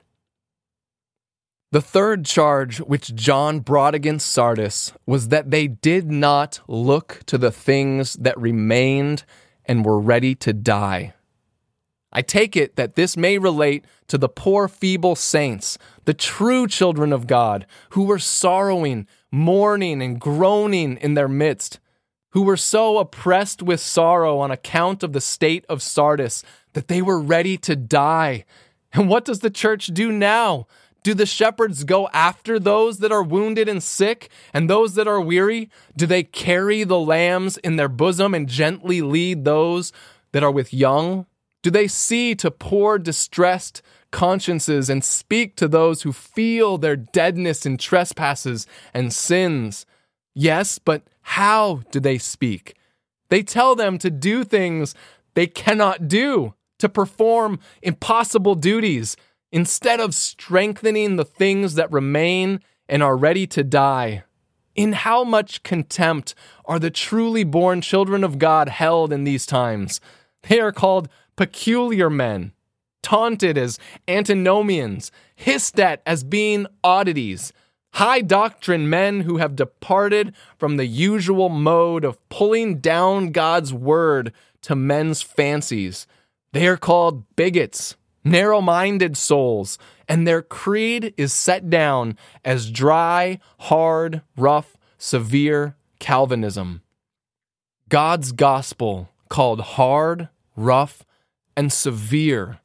The 1.72 1.82
third 1.82 2.26
charge 2.26 2.78
which 2.78 3.16
John 3.16 3.60
brought 3.60 3.96
against 3.96 4.32
Sardis 4.32 4.94
was 5.06 5.30
that 5.30 5.52
they 5.52 5.68
did 5.68 6.12
not 6.12 6.60
look 6.68 7.22
to 7.26 7.38
the 7.38 7.52
things 7.52 8.14
that 8.14 8.40
remained 8.40 9.26
and 9.66 9.84
were 9.84 10.00
ready 10.00 10.36
to 10.36 10.54
die. 10.54 11.15
I 12.16 12.22
take 12.22 12.56
it 12.56 12.78
that 12.78 12.96
this 12.96 13.18
may 13.18 13.38
relate 13.38 13.84
to 14.08 14.18
the 14.18 14.30
poor, 14.30 14.70
feeble 14.70 15.18
saints, 15.18 15.78
the 16.06 16.14
true 16.14 16.66
children 16.66 17.12
of 17.12 17.28
God, 17.28 17.66
who 17.90 18.04
were 18.04 18.20
sorrowing, 18.20 19.06
mourning, 19.34 20.02
and 20.02 20.18
groaning 20.18 20.96
in 20.96 21.16
their 21.16 21.28
midst, 21.28 21.82
who 22.30 22.44
were 22.44 22.56
so 22.56 23.00
oppressed 23.00 23.62
with 23.62 23.82
sorrow 23.82 24.40
on 24.40 24.50
account 24.50 25.04
of 25.04 25.12
the 25.12 25.20
state 25.20 25.66
of 25.68 25.82
Sardis 25.82 26.42
that 26.72 26.88
they 26.88 27.02
were 27.02 27.20
ready 27.20 27.58
to 27.58 27.76
die. 27.76 28.46
And 28.94 29.10
what 29.10 29.26
does 29.26 29.40
the 29.40 29.50
church 29.50 29.88
do 29.88 30.10
now? 30.10 30.68
Do 31.04 31.14
the 31.14 31.26
shepherds 31.26 31.84
go 31.84 32.08
after 32.14 32.60
those 32.60 33.00
that 33.00 33.12
are 33.12 33.24
wounded 33.24 33.68
and 33.68 33.84
sick 33.84 34.30
and 34.54 34.70
those 34.70 34.96
that 34.96 35.08
are 35.08 35.20
weary? 35.20 35.70
Do 35.98 36.06
they 36.06 36.24
carry 36.24 36.86
the 36.86 36.98
lambs 36.98 37.58
in 37.58 37.76
their 37.76 37.90
bosom 37.90 38.34
and 38.34 38.48
gently 38.48 39.02
lead 39.02 39.44
those 39.44 39.92
that 40.32 40.44
are 40.44 40.52
with 40.52 40.74
young? 40.74 41.26
Do 41.66 41.72
they 41.72 41.88
see 41.88 42.36
to 42.36 42.52
poor, 42.52 43.00
distressed 43.00 43.82
consciences 44.12 44.88
and 44.88 45.04
speak 45.04 45.56
to 45.56 45.68
those 45.68 46.04
who 46.04 46.14
feel 46.14 46.78
their 46.78 46.96
deadness 46.96 47.66
in 47.66 47.78
trespasses 47.78 48.68
and 48.94 49.12
sins? 49.12 49.88
Yes, 50.36 50.78
but 50.78 51.02
how 51.24 51.82
do 51.90 52.00
they 52.00 52.20
speak? 52.20 52.76
They 53.30 53.42
tell 53.42 53.74
them 53.74 53.98
to 53.98 54.12
do 54.12 54.44
things 54.44 54.94
they 55.34 55.48
cannot 55.48 56.08
do, 56.08 56.54
to 56.78 56.88
perform 56.88 57.58
impossible 57.82 58.54
duties, 58.54 59.18
instead 59.52 60.00
of 60.00 60.14
strengthening 60.14 61.16
the 61.16 61.26
things 61.26 61.74
that 61.74 61.92
remain 61.92 62.60
and 62.88 63.02
are 63.02 63.18
ready 63.18 63.48
to 63.48 63.64
die. 63.64 64.24
In 64.76 64.94
how 64.94 65.24
much 65.24 65.64
contempt 65.64 66.36
are 66.66 66.78
the 66.78 66.92
truly 66.92 67.44
born 67.44 67.82
children 67.82 68.24
of 68.24 68.38
God 68.38 68.70
held 68.70 69.12
in 69.12 69.24
these 69.24 69.48
times? 69.48 70.00
They 70.48 70.60
are 70.60 70.72
called 70.72 71.10
peculiar 71.36 72.10
men, 72.10 72.54
taunted 73.02 73.58
as 73.58 73.80
antinomians, 74.08 75.12
hissed 75.36 75.80
at 75.80 76.02
as 76.06 76.24
being 76.24 76.66
oddities, 76.84 77.54
high 77.94 78.22
doctrine 78.22 78.90
men 78.90 79.22
who 79.22 79.38
have 79.38 79.56
departed 79.56 80.34
from 80.58 80.78
the 80.78 80.86
usual 80.86 81.50
mode 81.50 82.04
of 82.04 82.18
pulling 82.30 82.80
down 82.80 83.32
God's 83.32 83.74
word 83.74 84.34
to 84.62 84.76
men's 84.76 85.22
fancies. 85.22 86.08
They 86.52 86.68
are 86.68 86.78
called 86.78 87.36
bigots, 87.36 87.96
narrow 88.24 88.60
minded 88.60 89.16
souls, 89.16 89.78
and 90.10 90.28
their 90.28 90.42
creed 90.42 91.14
is 91.18 91.32
set 91.32 91.70
down 91.70 92.18
as 92.44 92.72
dry, 92.72 93.40
hard, 93.60 94.22
rough, 94.36 94.76
severe 94.98 95.76
Calvinism. 96.00 96.82
God's 97.90 98.32
gospel, 98.32 99.10
called 99.30 99.62
hard, 99.62 100.30
rough, 100.56 101.06
and 101.56 101.72
severe 101.72 102.60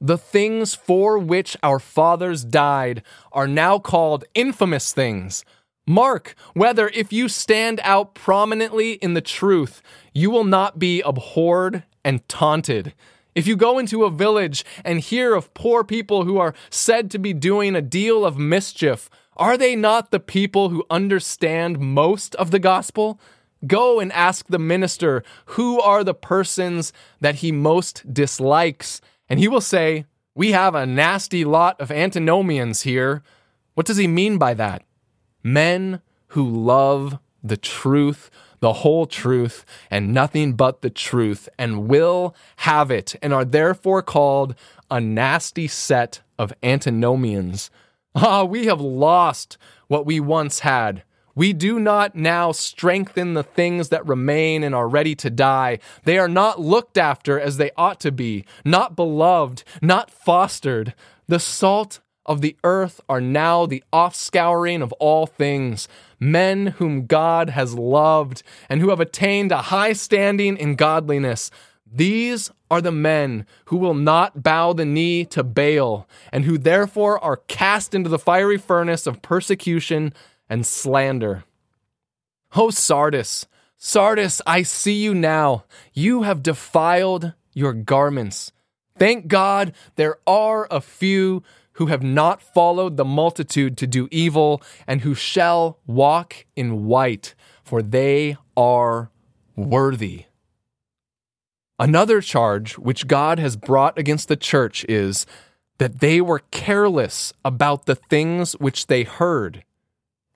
The 0.00 0.18
things 0.18 0.74
for 0.74 1.18
which 1.18 1.56
our 1.62 1.80
fathers 1.80 2.44
died 2.44 3.02
are 3.32 3.48
now 3.48 3.78
called 3.78 4.24
infamous 4.34 4.92
things. 4.92 5.44
Mark 5.86 6.34
whether, 6.54 6.88
if 6.88 7.12
you 7.12 7.28
stand 7.28 7.80
out 7.82 8.14
prominently 8.14 8.92
in 8.92 9.14
the 9.14 9.20
truth, 9.20 9.82
you 10.12 10.30
will 10.30 10.44
not 10.44 10.78
be 10.78 11.00
abhorred 11.02 11.82
and 12.04 12.26
taunted. 12.28 12.94
If 13.34 13.46
you 13.46 13.56
go 13.56 13.78
into 13.78 14.04
a 14.04 14.10
village 14.10 14.64
and 14.84 15.00
hear 15.00 15.34
of 15.34 15.54
poor 15.54 15.82
people 15.84 16.24
who 16.24 16.38
are 16.38 16.54
said 16.70 17.10
to 17.12 17.18
be 17.18 17.32
doing 17.32 17.74
a 17.74 17.82
deal 17.82 18.24
of 18.24 18.38
mischief, 18.38 19.08
are 19.36 19.56
they 19.56 19.74
not 19.76 20.10
the 20.10 20.20
people 20.20 20.68
who 20.68 20.84
understand 20.90 21.78
most 21.78 22.34
of 22.36 22.50
the 22.50 22.58
gospel? 22.58 23.20
Go 23.66 23.98
and 23.98 24.12
ask 24.12 24.46
the 24.46 24.58
minister 24.58 25.22
who 25.46 25.80
are 25.80 26.04
the 26.04 26.14
persons 26.14 26.92
that 27.20 27.36
he 27.36 27.50
most 27.50 28.12
dislikes, 28.12 29.00
and 29.28 29.40
he 29.40 29.48
will 29.48 29.60
say, 29.60 30.06
We 30.34 30.52
have 30.52 30.74
a 30.74 30.86
nasty 30.86 31.44
lot 31.44 31.80
of 31.80 31.90
antinomians 31.90 32.82
here. 32.82 33.22
What 33.74 33.86
does 33.86 33.96
he 33.96 34.06
mean 34.06 34.38
by 34.38 34.54
that? 34.54 34.82
Men 35.42 36.00
who 36.28 36.48
love 36.48 37.18
the 37.42 37.56
truth, 37.56 38.30
the 38.60 38.74
whole 38.74 39.06
truth, 39.06 39.64
and 39.90 40.12
nothing 40.12 40.52
but 40.54 40.82
the 40.82 40.90
truth, 40.90 41.48
and 41.58 41.88
will 41.88 42.34
have 42.56 42.90
it, 42.90 43.16
and 43.22 43.32
are 43.32 43.44
therefore 43.44 44.02
called 44.02 44.54
a 44.90 45.00
nasty 45.00 45.66
set 45.66 46.20
of 46.38 46.52
antinomians. 46.62 47.70
Ah, 48.14 48.42
we 48.42 48.66
have 48.66 48.80
lost 48.80 49.58
what 49.86 50.06
we 50.06 50.18
once 50.18 50.60
had. 50.60 51.02
We 51.38 51.52
do 51.52 51.78
not 51.78 52.16
now 52.16 52.50
strengthen 52.50 53.34
the 53.34 53.44
things 53.44 53.90
that 53.90 54.04
remain 54.04 54.64
and 54.64 54.74
are 54.74 54.88
ready 54.88 55.14
to 55.14 55.30
die. 55.30 55.78
They 56.02 56.18
are 56.18 56.26
not 56.26 56.60
looked 56.60 56.98
after 56.98 57.38
as 57.38 57.58
they 57.58 57.70
ought 57.76 58.00
to 58.00 58.10
be, 58.10 58.44
not 58.64 58.96
beloved, 58.96 59.62
not 59.80 60.10
fostered. 60.10 60.94
The 61.28 61.38
salt 61.38 62.00
of 62.26 62.40
the 62.40 62.56
earth 62.64 63.00
are 63.08 63.20
now 63.20 63.66
the 63.66 63.84
offscouring 63.92 64.82
of 64.82 64.90
all 64.94 65.26
things. 65.26 65.86
Men 66.18 66.66
whom 66.78 67.06
God 67.06 67.50
has 67.50 67.72
loved 67.72 68.42
and 68.68 68.80
who 68.80 68.90
have 68.90 68.98
attained 68.98 69.52
a 69.52 69.58
high 69.58 69.92
standing 69.92 70.56
in 70.56 70.74
godliness. 70.74 71.52
These 71.86 72.50
are 72.68 72.80
the 72.80 72.90
men 72.90 73.46
who 73.66 73.76
will 73.76 73.94
not 73.94 74.42
bow 74.42 74.72
the 74.72 74.84
knee 74.84 75.24
to 75.26 75.44
Baal, 75.44 76.08
and 76.32 76.44
who 76.44 76.58
therefore 76.58 77.22
are 77.22 77.36
cast 77.46 77.94
into 77.94 78.10
the 78.10 78.18
fiery 78.18 78.58
furnace 78.58 79.06
of 79.06 79.22
persecution 79.22 80.12
and 80.48 80.66
slander. 80.66 81.44
O 82.54 82.70
Sardis, 82.70 83.46
Sardis, 83.76 84.42
I 84.46 84.62
see 84.62 84.94
you 84.94 85.14
now. 85.14 85.64
You 85.92 86.22
have 86.22 86.42
defiled 86.42 87.34
your 87.54 87.72
garments. 87.72 88.52
Thank 88.96 89.28
God 89.28 89.72
there 89.94 90.18
are 90.26 90.66
a 90.70 90.80
few 90.80 91.42
who 91.74 91.86
have 91.86 92.02
not 92.02 92.42
followed 92.42 92.96
the 92.96 93.04
multitude 93.04 93.76
to 93.76 93.86
do 93.86 94.08
evil, 94.10 94.60
and 94.84 95.02
who 95.02 95.14
shall 95.14 95.78
walk 95.86 96.44
in 96.56 96.86
white, 96.86 97.36
for 97.62 97.82
they 97.82 98.36
are 98.56 99.12
worthy. 99.54 100.24
Another 101.78 102.20
charge 102.20 102.76
which 102.78 103.06
God 103.06 103.38
has 103.38 103.54
brought 103.56 103.96
against 103.96 104.26
the 104.26 104.34
church 104.34 104.84
is 104.88 105.24
that 105.78 106.00
they 106.00 106.20
were 106.20 106.42
careless 106.50 107.32
about 107.44 107.86
the 107.86 107.94
things 107.94 108.54
which 108.54 108.88
they 108.88 109.04
heard. 109.04 109.62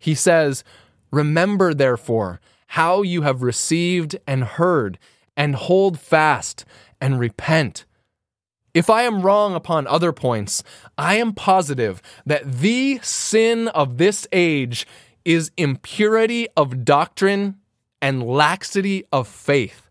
He 0.03 0.17
says, 0.17 0.65
Remember, 1.13 1.73
therefore, 1.73 2.41
how 2.69 3.03
you 3.03 3.23
have 3.23 3.45
received 3.45 4.17
and 4.27 4.43
heard, 4.43 4.99
and 5.37 5.55
hold 5.55 6.01
fast 6.01 6.65
and 7.01 7.21
repent. 7.21 7.85
If 8.75 8.91
I 8.91 9.03
am 9.03 9.23
wrong 9.23 9.55
upon 9.55 9.87
other 9.87 10.13
points, 10.13 10.65
I 10.99 11.15
am 11.17 11.35
positive 11.35 12.03
that 12.27 12.51
the 12.51 12.99
sin 13.01 13.69
of 13.69 13.99
this 13.99 14.27
age 14.33 14.89
is 15.25 15.53
impurity 15.57 16.49
of 16.57 16.85
doctrine 16.85 17.59
and 18.01 18.27
laxity 18.27 19.05
of 19.13 19.29
faith. 19.29 19.89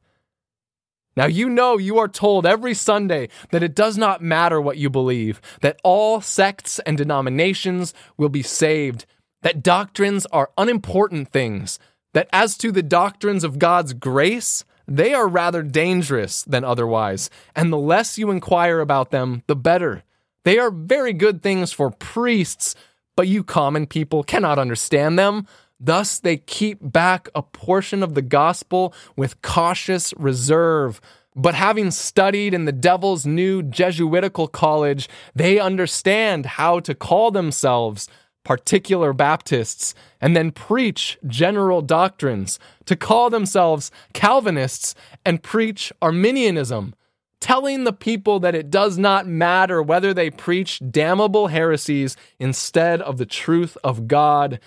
Now, 1.15 1.27
you 1.27 1.49
know 1.49 1.77
you 1.77 1.97
are 1.99 2.09
told 2.09 2.45
every 2.45 2.73
Sunday 2.73 3.29
that 3.51 3.63
it 3.63 3.75
does 3.75 3.97
not 3.97 4.21
matter 4.21 4.59
what 4.59 4.77
you 4.77 4.89
believe, 4.89 5.39
that 5.61 5.79
all 5.85 6.19
sects 6.19 6.79
and 6.79 6.97
denominations 6.97 7.93
will 8.17 8.29
be 8.29 8.43
saved, 8.43 9.05
that 9.41 9.63
doctrines 9.63 10.25
are 10.27 10.51
unimportant 10.57 11.29
things, 11.29 11.79
that 12.13 12.29
as 12.31 12.57
to 12.57 12.71
the 12.71 12.83
doctrines 12.83 13.43
of 13.43 13.59
God's 13.59 13.93
grace, 13.93 14.65
they 14.87 15.13
are 15.13 15.27
rather 15.27 15.63
dangerous 15.63 16.43
than 16.43 16.63
otherwise, 16.63 17.29
and 17.55 17.71
the 17.71 17.77
less 17.77 18.17
you 18.17 18.29
inquire 18.29 18.79
about 18.79 19.11
them, 19.11 19.43
the 19.47 19.55
better. 19.55 20.03
They 20.43 20.57
are 20.57 20.71
very 20.71 21.13
good 21.13 21.41
things 21.41 21.71
for 21.71 21.91
priests, 21.91 22.75
but 23.15 23.27
you 23.27 23.43
common 23.43 23.85
people 23.85 24.23
cannot 24.23 24.59
understand 24.59 25.17
them. 25.17 25.47
Thus, 25.79 26.19
they 26.19 26.37
keep 26.37 26.79
back 26.81 27.29
a 27.33 27.41
portion 27.41 28.03
of 28.03 28.13
the 28.13 28.21
gospel 28.21 28.93
with 29.15 29.41
cautious 29.41 30.13
reserve. 30.17 31.01
But 31.35 31.55
having 31.55 31.91
studied 31.91 32.53
in 32.53 32.65
the 32.65 32.71
devil's 32.71 33.25
new 33.25 33.63
Jesuitical 33.63 34.47
college, 34.47 35.07
they 35.33 35.59
understand 35.59 36.45
how 36.45 36.81
to 36.81 36.93
call 36.93 37.31
themselves 37.31 38.07
particular 38.43 39.13
Baptists, 39.13 39.93
and 40.19 40.35
then 40.35 40.51
preach 40.51 41.17
general 41.27 41.81
doctrines, 41.81 42.59
to 42.85 42.95
call 42.95 43.29
themselves 43.29 43.91
Calvinists 44.13 44.95
and 45.25 45.43
preach 45.43 45.91
Arminianism, 46.01 46.95
telling 47.39 47.83
the 47.83 47.93
people 47.93 48.39
that 48.39 48.55
it 48.55 48.69
does 48.69 48.97
not 48.97 49.27
matter 49.27 49.81
whether 49.81 50.13
they 50.13 50.29
preach 50.29 50.81
damnable 50.91 51.47
heresies 51.47 52.15
instead 52.39 53.01
of 53.01 53.17
the 53.17 53.25
truth 53.25 53.77
of 53.83 54.07
God. 54.07 54.59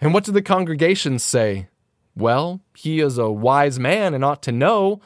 And 0.00 0.14
what 0.14 0.24
do 0.24 0.32
the 0.32 0.42
congregations 0.42 1.22
say? 1.22 1.68
Well, 2.14 2.60
he 2.76 3.00
is 3.00 3.18
a 3.18 3.30
wise 3.30 3.78
man 3.78 4.14
and 4.14 4.24
ought 4.24 4.42
to 4.42 4.52
know. 4.52 5.00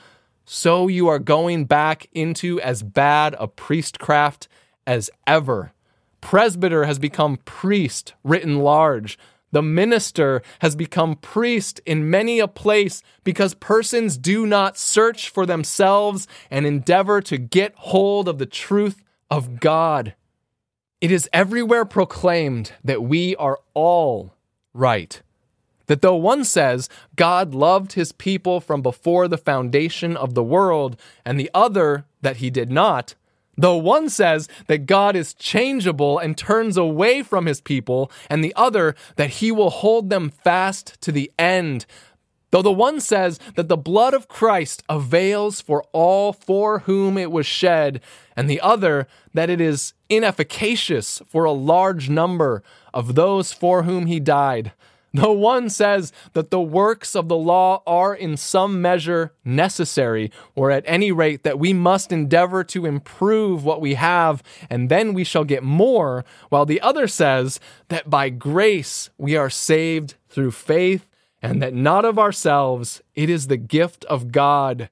So 0.45 0.89
you 0.89 1.09
are 1.09 1.19
going 1.19 1.65
back 1.65 2.09
into 2.13 2.61
as 2.61 2.83
bad 2.83 3.35
a 3.39 3.49
priestcraft 3.49 4.49
as 4.87 5.11
ever. 5.27 5.73
Presbyter 6.21 6.85
has 6.85 6.99
become 6.99 7.39
priest 7.45 8.15
written 8.25 8.59
large. 8.59 9.19
The 9.53 9.63
minister 9.63 10.43
has 10.59 10.77
become 10.77 11.17
priest 11.17 11.81
in 11.87 12.11
many 12.11 12.41
a 12.41 12.49
place 12.49 13.03
because 13.25 13.55
persons 13.55 14.19
do 14.19 14.47
not 14.47 14.77
search 14.77 15.29
for 15.29 15.47
themselves 15.47 16.27
and 16.51 16.67
endeavor 16.67 17.21
to 17.23 17.39
get 17.39 17.75
hold 17.77 18.29
of 18.29 18.39
the 18.39 18.47
truth 18.47 19.03
of 19.31 19.61
God. 19.61 20.15
It 21.01 21.11
is 21.11 21.29
everywhere 21.33 21.85
proclaimed 21.85 22.73
that 22.83 23.03
we 23.03 23.37
are 23.37 23.61
all 23.75 24.35
right. 24.75 25.23
That 25.87 26.03
though 26.03 26.17
one 26.17 26.45
says 26.45 26.89
God 27.15 27.55
loved 27.55 27.93
his 27.93 28.13
people 28.13 28.61
from 28.61 28.83
before 28.83 29.29
the 29.29 29.39
foundation 29.39 30.17
of 30.17 30.35
the 30.35 30.43
world, 30.43 31.01
and 31.25 31.39
the 31.39 31.51
other 31.55 32.07
that 32.23 32.39
he 32.39 32.51
did 32.51 32.71
not, 32.71 33.15
Though 33.57 33.77
one 33.77 34.09
says 34.09 34.49
that 34.67 34.87
God 34.87 35.17
is 35.17 35.35
changeable 35.35 36.19
and 36.19 36.37
turns 36.37 36.77
away 36.77 37.23
from 37.23 37.47
his 37.47 37.61
people, 37.61 38.11
and 38.29 38.45
the 38.45 38.55
other 38.55 38.95
that 39.17 39.31
he 39.31 39.51
will 39.51 39.71
hold 39.71 40.11
them 40.11 40.31
fast 40.31 41.01
to 41.03 41.13
the 41.13 41.33
end. 41.39 41.87
Though 42.51 42.63
the 42.63 42.73
one 42.73 43.01
says 43.01 43.41
that 43.57 43.69
the 43.69 43.77
blood 43.77 44.15
of 44.15 44.29
Christ 44.29 44.83
avails 44.89 45.61
for 45.61 45.85
all 45.93 46.33
for 46.33 46.81
whom 46.81 47.19
it 47.19 47.31
was 47.33 47.47
shed, 47.47 48.01
and 48.37 48.49
the 48.49 48.61
other 48.61 49.09
that 49.35 49.51
it 49.51 49.61
is 49.61 49.95
inefficacious 50.09 51.21
for 51.27 51.45
a 51.45 51.53
large 51.53 52.09
number 52.09 52.63
of 52.95 53.15
those 53.15 53.53
for 53.53 53.83
whom 53.83 54.07
he 54.07 54.21
died. 54.21 54.73
The 55.17 55.33
one 55.33 55.69
says 55.71 56.13
that 56.33 56.51
the 56.51 56.61
works 56.61 57.15
of 57.15 57.29
the 57.29 57.37
law 57.37 57.83
are 57.87 58.15
in 58.15 58.37
some 58.37 58.83
measure 58.83 59.33
necessary, 59.45 60.31
or 60.55 60.71
at 60.71 60.85
any 60.87 61.13
rate 61.13 61.43
that 61.43 61.59
we 61.59 61.73
must 61.73 62.13
endeavor 62.13 62.65
to 62.65 62.87
improve 62.87 63.65
what 63.65 63.81
we 63.81 63.95
have, 63.95 64.43
and 64.69 64.89
then 64.89 65.15
we 65.15 65.25
shall 65.25 65.45
get 65.45 65.63
more, 65.63 66.25
while 66.49 66.67
the 66.67 66.81
other 66.81 67.07
says 67.07 67.61
that 67.89 68.11
by 68.11 68.29
grace 68.29 69.11
we 69.19 69.37
are 69.37 69.51
saved 69.51 70.15
through 70.29 70.51
faith, 70.51 71.07
and 71.43 71.63
that 71.63 71.75
not 71.75 72.05
of 72.05 72.19
ourselves, 72.19 73.03
it 73.15 73.31
is 73.31 73.47
the 73.47 73.57
gift 73.57 74.05
of 74.07 74.33
God. 74.33 74.89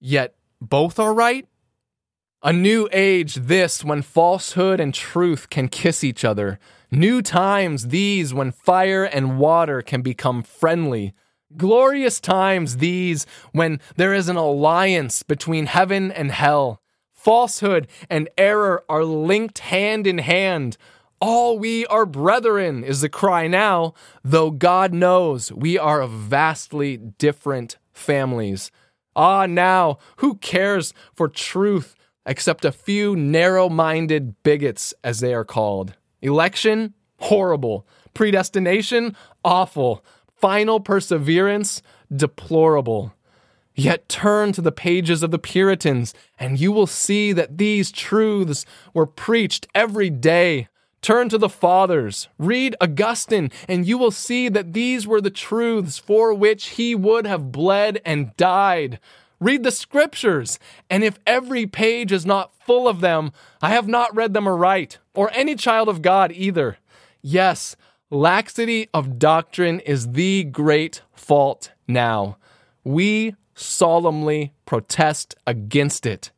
Yet 0.00 0.34
both 0.60 0.98
are 0.98 1.14
right? 1.14 1.46
A 2.42 2.52
new 2.52 2.88
age, 2.92 3.36
this, 3.36 3.84
when 3.84 4.02
falsehood 4.02 4.80
and 4.80 4.92
truth 4.92 5.48
can 5.48 5.68
kiss 5.68 6.04
each 6.04 6.24
other. 6.24 6.58
New 6.94 7.22
times, 7.22 7.88
these, 7.88 8.32
when 8.32 8.52
fire 8.52 9.02
and 9.02 9.36
water 9.36 9.82
can 9.82 10.00
become 10.00 10.44
friendly. 10.44 11.12
Glorious 11.56 12.20
times, 12.20 12.76
these, 12.76 13.26
when 13.50 13.80
there 13.96 14.14
is 14.14 14.28
an 14.28 14.36
alliance 14.36 15.24
between 15.24 15.66
heaven 15.66 16.12
and 16.12 16.30
hell. 16.30 16.80
Falsehood 17.12 17.88
and 18.08 18.28
error 18.38 18.84
are 18.88 19.02
linked 19.02 19.58
hand 19.58 20.06
in 20.06 20.18
hand. 20.18 20.76
All 21.20 21.58
we 21.58 21.84
are 21.86 22.06
brethren 22.06 22.84
is 22.84 23.00
the 23.00 23.08
cry 23.08 23.48
now, 23.48 23.94
though 24.22 24.52
God 24.52 24.94
knows 24.94 25.50
we 25.50 25.76
are 25.76 26.00
of 26.00 26.12
vastly 26.12 26.96
different 26.96 27.76
families. 27.92 28.70
Ah, 29.16 29.46
now, 29.46 29.98
who 30.18 30.36
cares 30.36 30.94
for 31.12 31.26
truth 31.26 31.96
except 32.24 32.64
a 32.64 32.70
few 32.70 33.16
narrow 33.16 33.68
minded 33.68 34.40
bigots, 34.44 34.94
as 35.02 35.18
they 35.18 35.34
are 35.34 35.44
called. 35.44 35.94
Election? 36.24 36.94
Horrible. 37.18 37.86
Predestination? 38.14 39.14
Awful. 39.44 40.04
Final 40.34 40.80
perseverance? 40.80 41.82
Deplorable. 42.14 43.14
Yet 43.74 44.08
turn 44.08 44.52
to 44.52 44.62
the 44.62 44.72
pages 44.72 45.22
of 45.22 45.30
the 45.30 45.38
Puritans, 45.38 46.14
and 46.38 46.58
you 46.58 46.72
will 46.72 46.86
see 46.86 47.32
that 47.32 47.58
these 47.58 47.92
truths 47.92 48.64
were 48.94 49.06
preached 49.06 49.66
every 49.74 50.10
day. 50.10 50.68
Turn 51.02 51.28
to 51.28 51.36
the 51.36 51.50
Fathers, 51.50 52.28
read 52.38 52.74
Augustine, 52.80 53.50
and 53.68 53.86
you 53.86 53.98
will 53.98 54.10
see 54.10 54.48
that 54.48 54.72
these 54.72 55.06
were 55.06 55.20
the 55.20 55.28
truths 55.28 55.98
for 55.98 56.32
which 56.32 56.68
he 56.68 56.94
would 56.94 57.26
have 57.26 57.52
bled 57.52 58.00
and 58.06 58.34
died. 58.38 58.98
Read 59.40 59.62
the 59.62 59.70
Scriptures, 59.70 60.58
and 60.88 61.04
if 61.04 61.18
every 61.26 61.66
page 61.66 62.12
is 62.12 62.24
not 62.24 62.52
full 62.64 62.88
of 62.88 63.00
them, 63.00 63.32
I 63.60 63.70
have 63.70 63.88
not 63.88 64.14
read 64.14 64.32
them 64.32 64.48
aright, 64.48 64.98
or 65.14 65.30
any 65.32 65.54
child 65.54 65.88
of 65.88 66.02
God 66.02 66.32
either. 66.32 66.78
Yes, 67.20 67.76
laxity 68.10 68.88
of 68.94 69.18
doctrine 69.18 69.80
is 69.80 70.12
the 70.12 70.44
great 70.44 71.02
fault 71.12 71.72
now. 71.88 72.36
We 72.84 73.34
solemnly 73.54 74.52
protest 74.66 75.34
against 75.46 76.06
it. 76.06 76.30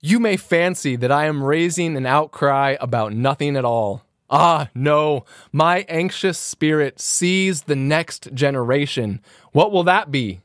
You 0.00 0.18
may 0.18 0.36
fancy 0.36 0.96
that 0.96 1.12
I 1.12 1.26
am 1.26 1.44
raising 1.44 1.96
an 1.96 2.06
outcry 2.06 2.76
about 2.80 3.12
nothing 3.12 3.56
at 3.56 3.64
all. 3.64 4.02
Ah, 4.30 4.70
no, 4.74 5.24
my 5.52 5.84
anxious 5.88 6.38
spirit 6.38 7.00
sees 7.00 7.62
the 7.62 7.76
next 7.76 8.32
generation. 8.32 9.20
What 9.52 9.72
will 9.72 9.84
that 9.84 10.10
be? 10.10 10.40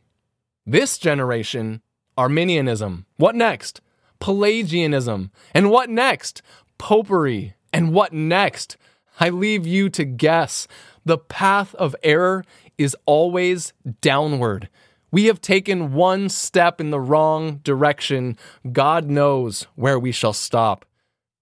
This 0.66 0.98
generation, 0.98 1.82
Arminianism. 2.18 3.06
What 3.18 3.36
next? 3.36 3.82
Pelagianism. 4.20 5.32
And 5.54 5.70
what 5.70 5.90
next? 5.90 6.42
Popery. 6.80 7.54
And 7.72 7.94
what 7.94 8.14
next? 8.14 8.78
I 9.20 9.30
leave 9.30 9.68
you 9.68 9.90
to 9.90 10.04
guess. 10.06 10.68
The 11.06 11.18
path 11.18 11.76
of 11.76 11.96
error 12.02 12.44
is 12.78 12.98
always 13.06 13.74
downward. 14.02 14.70
We 15.12 15.26
have 15.26 15.40
taken 15.40 15.94
one 15.94 16.30
step 16.30 16.82
in 16.82 16.90
the 16.90 17.00
wrong 17.00 17.58
direction. 17.58 18.38
God 18.72 19.06
knows 19.06 19.68
where 19.76 20.00
we 20.00 20.12
shall 20.12 20.34
stop. 20.34 20.84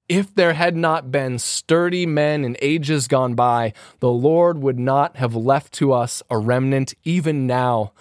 If 0.10 0.36
there 0.36 0.54
had 0.54 0.76
not 0.76 1.12
been 1.12 1.40
sturdy 1.40 2.06
men 2.06 2.44
in 2.44 2.58
ages 2.62 3.08
gone 3.08 3.36
by, 3.36 3.74
the 4.00 4.12
Lord 4.12 4.58
would 4.62 4.78
not 4.78 5.16
have 5.16 5.34
left 5.34 5.72
to 5.74 5.94
us 5.94 6.22
a 6.30 6.38
remnant 6.38 6.94
even 7.04 7.48
now. 7.48 7.94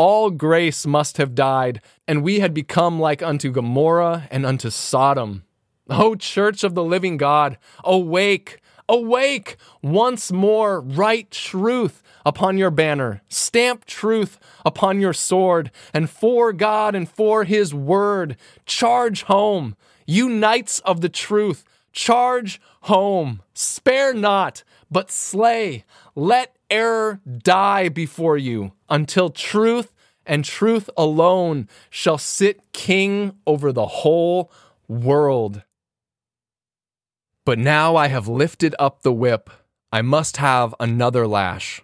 All 0.00 0.30
grace 0.30 0.86
must 0.86 1.18
have 1.18 1.34
died, 1.34 1.82
and 2.08 2.22
we 2.22 2.40
had 2.40 2.54
become 2.54 2.98
like 2.98 3.22
unto 3.22 3.50
Gomorrah 3.50 4.26
and 4.30 4.46
unto 4.46 4.70
Sodom. 4.70 5.44
O 5.90 6.14
church 6.14 6.64
of 6.64 6.74
the 6.74 6.82
living 6.82 7.18
God, 7.18 7.58
awake, 7.84 8.62
awake! 8.88 9.58
Once 9.82 10.32
more, 10.32 10.80
write 10.80 11.30
truth 11.30 12.02
upon 12.24 12.56
your 12.56 12.70
banner, 12.70 13.20
stamp 13.28 13.84
truth 13.84 14.38
upon 14.64 15.02
your 15.02 15.12
sword, 15.12 15.70
and 15.92 16.08
for 16.08 16.54
God 16.54 16.94
and 16.94 17.06
for 17.06 17.44
his 17.44 17.74
word, 17.74 18.38
charge 18.64 19.24
home. 19.24 19.76
You 20.06 20.30
knights 20.30 20.78
of 20.78 21.02
the 21.02 21.10
truth, 21.10 21.62
charge 21.92 22.58
home. 22.84 23.42
Spare 23.52 24.14
not, 24.14 24.64
but 24.90 25.10
slay. 25.10 25.84
Let 26.14 26.56
error 26.70 27.20
die 27.38 27.88
before 27.88 28.36
you 28.36 28.72
until 28.88 29.30
truth 29.30 29.92
and 30.26 30.44
truth 30.44 30.88
alone 30.96 31.68
shall 31.88 32.18
sit 32.18 32.72
king 32.72 33.32
over 33.46 33.72
the 33.72 33.86
whole 33.86 34.50
world. 34.88 35.62
But 37.44 37.58
now 37.58 37.96
I 37.96 38.08
have 38.08 38.28
lifted 38.28 38.74
up 38.78 39.02
the 39.02 39.12
whip, 39.12 39.50
I 39.92 40.02
must 40.02 40.36
have 40.36 40.74
another 40.78 41.26
lash. 41.26 41.82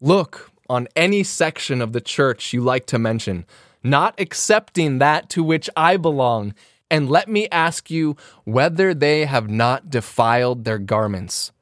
Look 0.00 0.50
on 0.68 0.88
any 0.96 1.22
section 1.22 1.82
of 1.82 1.92
the 1.92 2.00
church 2.00 2.52
you 2.52 2.62
like 2.62 2.86
to 2.86 2.98
mention, 2.98 3.44
not 3.82 4.18
accepting 4.18 4.98
that 4.98 5.28
to 5.30 5.42
which 5.42 5.68
I 5.76 5.96
belong, 5.96 6.54
and 6.90 7.10
let 7.10 7.28
me 7.28 7.48
ask 7.50 7.90
you 7.90 8.16
whether 8.44 8.94
they 8.94 9.26
have 9.26 9.50
not 9.50 9.90
defiled 9.90 10.64
their 10.64 10.78
garments. 10.78 11.52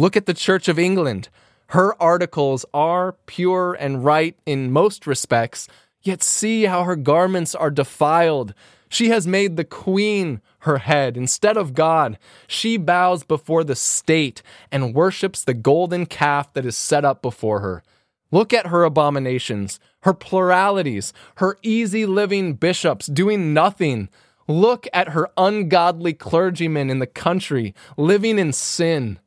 Look 0.00 0.16
at 0.16 0.26
the 0.26 0.32
Church 0.32 0.68
of 0.68 0.78
England. 0.78 1.28
Her 1.70 2.00
articles 2.00 2.64
are 2.72 3.16
pure 3.26 3.74
and 3.74 4.04
right 4.04 4.36
in 4.46 4.70
most 4.70 5.08
respects, 5.08 5.66
yet 6.02 6.22
see 6.22 6.66
how 6.66 6.84
her 6.84 6.94
garments 6.94 7.52
are 7.52 7.70
defiled. 7.70 8.54
She 8.88 9.08
has 9.08 9.26
made 9.26 9.56
the 9.56 9.64
queen 9.64 10.40
her 10.60 10.78
head 10.78 11.16
instead 11.16 11.56
of 11.56 11.74
God. 11.74 12.16
She 12.46 12.76
bows 12.76 13.24
before 13.24 13.64
the 13.64 13.74
state 13.74 14.40
and 14.70 14.94
worships 14.94 15.42
the 15.42 15.52
golden 15.52 16.06
calf 16.06 16.52
that 16.52 16.64
is 16.64 16.76
set 16.76 17.04
up 17.04 17.20
before 17.20 17.58
her. 17.58 17.82
Look 18.30 18.52
at 18.52 18.68
her 18.68 18.84
abominations, 18.84 19.80
her 20.02 20.14
pluralities, 20.14 21.12
her 21.38 21.58
easy 21.62 22.06
living 22.06 22.54
bishops 22.54 23.08
doing 23.08 23.52
nothing. 23.52 24.10
Look 24.46 24.86
at 24.92 25.08
her 25.08 25.28
ungodly 25.36 26.14
clergymen 26.14 26.88
in 26.88 27.00
the 27.00 27.06
country 27.06 27.74
living 27.96 28.38
in 28.38 28.52
sin. 28.52 29.18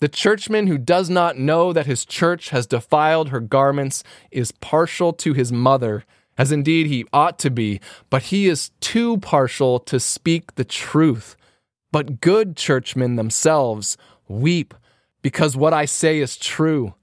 The 0.00 0.08
churchman 0.08 0.66
who 0.66 0.78
does 0.78 1.10
not 1.10 1.38
know 1.38 1.72
that 1.72 1.86
his 1.86 2.04
church 2.04 2.50
has 2.50 2.66
defiled 2.66 3.28
her 3.28 3.40
garments 3.40 4.02
is 4.30 4.52
partial 4.52 5.12
to 5.14 5.34
his 5.34 5.52
mother 5.52 6.04
as 6.40 6.50
indeed 6.50 6.86
he 6.86 7.04
ought 7.12 7.38
to 7.38 7.50
be, 7.50 7.80
but 8.08 8.22
he 8.24 8.48
is 8.48 8.70
too 8.80 9.18
partial 9.18 9.78
to 9.78 10.00
speak 10.00 10.54
the 10.54 10.64
truth. 10.64 11.36
But 11.92 12.22
good 12.22 12.56
churchmen 12.56 13.16
themselves 13.16 13.98
weep 14.26 14.72
because 15.20 15.54
what 15.54 15.74
I 15.74 15.84
say 15.84 16.18
is 16.18 16.38
true. 16.38 16.94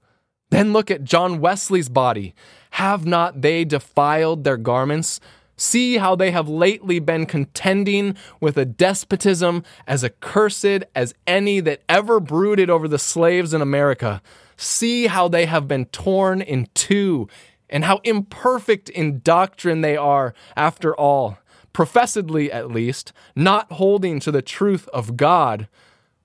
Then 0.50 0.72
look 0.72 0.90
at 0.90 1.04
John 1.04 1.40
Wesley's 1.40 1.88
body. 1.88 2.34
Have 2.72 3.06
not 3.06 3.42
they 3.42 3.64
defiled 3.64 4.42
their 4.42 4.56
garments? 4.56 5.20
See 5.58 5.98
how 5.98 6.14
they 6.14 6.30
have 6.30 6.48
lately 6.48 7.00
been 7.00 7.26
contending 7.26 8.16
with 8.40 8.56
a 8.56 8.64
despotism 8.64 9.64
as 9.88 10.04
accursed 10.04 10.84
as 10.94 11.14
any 11.26 11.58
that 11.60 11.82
ever 11.88 12.20
brooded 12.20 12.70
over 12.70 12.86
the 12.86 12.98
slaves 12.98 13.52
in 13.52 13.60
America. 13.60 14.22
See 14.56 15.08
how 15.08 15.26
they 15.26 15.46
have 15.46 15.66
been 15.66 15.86
torn 15.86 16.40
in 16.40 16.68
two 16.74 17.28
and 17.68 17.84
how 17.84 18.00
imperfect 18.04 18.88
in 18.88 19.20
doctrine 19.20 19.80
they 19.80 19.96
are, 19.96 20.32
after 20.56 20.96
all, 20.96 21.38
professedly 21.72 22.50
at 22.50 22.70
least, 22.70 23.12
not 23.34 23.72
holding 23.72 24.20
to 24.20 24.30
the 24.30 24.42
truth 24.42 24.88
of 24.88 25.16
God. 25.16 25.68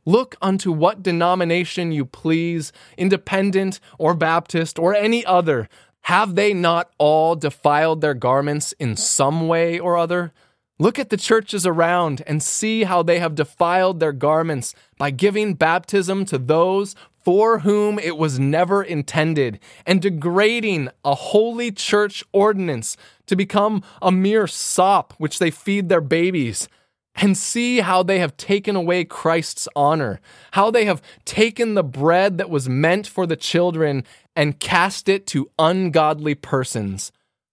Look 0.06 0.36
unto 0.41 0.72
what 0.72 1.02
denomination 1.02 1.91
you 1.91 2.06
please, 2.06 2.72
independent 2.98 3.80
or 3.98 4.13
Baptist 4.13 4.78
or 4.78 4.93
any 4.93 5.26
other. 5.26 5.69
Have 6.04 6.36
they 6.36 6.54
not 6.54 6.92
all 6.98 7.36
defiled 7.36 8.02
their 8.02 8.13
garments 8.13 8.74
in 8.74 8.98
some 8.98 9.48
way 9.48 9.80
or 9.80 9.98
other? 9.98 10.34
Look 10.78 11.00
at 11.00 11.10
the 11.10 11.18
churches 11.18 11.66
around 11.66 12.22
and 12.28 12.44
see 12.44 12.84
how 12.84 13.04
they 13.04 13.20
have 13.20 13.36
defiled 13.36 14.00
their 14.00 14.12
garments 14.12 14.76
by 14.98 15.12
giving 15.12 15.54
baptism 15.54 16.26
to 16.26 16.38
those 16.38 16.94
for 17.24 17.60
whom 17.60 18.00
it 18.00 18.18
was 18.18 18.38
never 18.38 18.84
intended, 18.84 19.60
and 19.86 20.02
degrading 20.02 20.89
a 21.06 21.16
holy 21.16 21.72
church 21.72 22.22
ordinance 22.34 22.98
to 23.28 23.38
become 23.38 23.82
a 24.02 24.12
mere 24.12 24.46
sop 24.46 25.13
which 25.20 25.39
they 25.39 25.50
feed 25.50 25.88
their 25.88 26.02
babies. 26.02 26.68
And 27.15 27.38
see 27.38 27.80
how 27.80 28.04
they 28.04 28.19
have 28.19 28.36
taken 28.38 28.76
away 28.76 29.06
Christ's 29.06 29.67
honor, 29.76 30.19
how 30.52 30.71
they 30.71 30.86
have 30.86 31.02
taken 31.26 31.73
the 31.73 31.84
bread 31.84 32.38
that 32.38 32.49
was 32.49 32.67
meant 32.67 33.08
for 33.08 33.26
the 33.28 33.36
children 33.36 34.04
and 34.36 34.60
cast 34.60 35.08
it 35.08 35.28
to 35.28 35.49
ungodly 35.60 36.36
persons. 36.36 37.12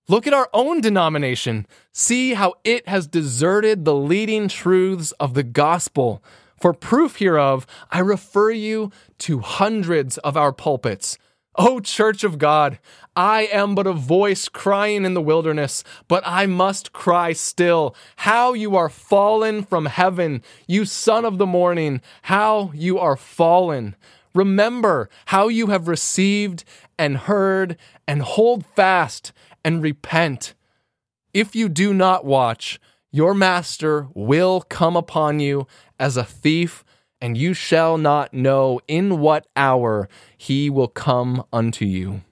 Look 0.09 0.27
at 0.27 0.35
our 0.35 0.49
own 0.53 0.81
denomination. 0.81 1.67
See 1.93 2.35
how 2.35 2.55
it 2.65 2.89
has 2.89 3.07
deserted 3.07 3.85
the 3.85 3.95
leading 3.95 4.49
truths 4.49 5.13
of 5.13 5.35
the 5.35 5.45
gospel 5.45 6.23
for 6.61 6.75
proof 6.75 7.17
hereof, 7.17 7.67
I 7.91 8.01
refer 8.01 8.51
you 8.51 8.93
to 9.21 9.41
hundreds 9.41 10.19
of 10.19 10.37
our 10.37 10.53
pulpits. 10.53 11.17
O 11.57 11.81
Church 11.81 12.23
of 12.23 12.39
God, 12.39 12.79
I 13.17 13.43
am 13.53 13.75
but 13.75 13.87
a 13.87 13.93
voice 13.93 14.49
crying 14.49 15.05
in 15.05 15.15
the 15.15 15.21
wilderness, 15.21 15.83
but 16.07 16.23
I 16.25 16.47
must 16.47 16.93
cry 16.93 17.33
still. 17.33 17.95
How 18.17 18.53
you 18.53 18.77
are 18.77 18.89
fallen 18.89 19.65
from 19.65 19.87
heaven, 19.87 20.43
you 20.69 20.85
son 20.85 21.25
of 21.25 21.39
the 21.39 21.47
morning, 21.47 22.01
how 22.23 22.71
you 22.73 22.99
are 22.99 23.17
fallen. 23.17 23.97
Remember 24.33 25.11
how 25.27 25.49
you 25.49 25.69
have 25.69 25.89
received 25.89 26.65
and 26.97 27.17
heard, 27.17 27.77
and 28.07 28.23
hold 28.23 28.65
fast 28.65 29.33
and 29.65 29.83
repent. 29.83 30.55
If 31.35 31.57
you 31.57 31.69
do 31.69 31.93
not 31.93 32.25
watch, 32.25 32.79
your 33.11 33.35
master 33.35 34.07
will 34.15 34.61
come 34.61 34.97
upon 34.97 35.41
you 35.41 35.67
as 35.99 36.17
a 36.17 36.25
thief, 36.25 36.85
and 37.21 37.37
you 37.37 37.55
shall 37.55 37.99
not 37.99 38.33
know 38.33 38.81
in 38.89 39.19
what 39.19 39.47
hour 39.57 40.09
he 40.37 40.71
will 40.71 40.89
come 40.89 41.45
unto 41.53 41.85
you. 41.85 42.23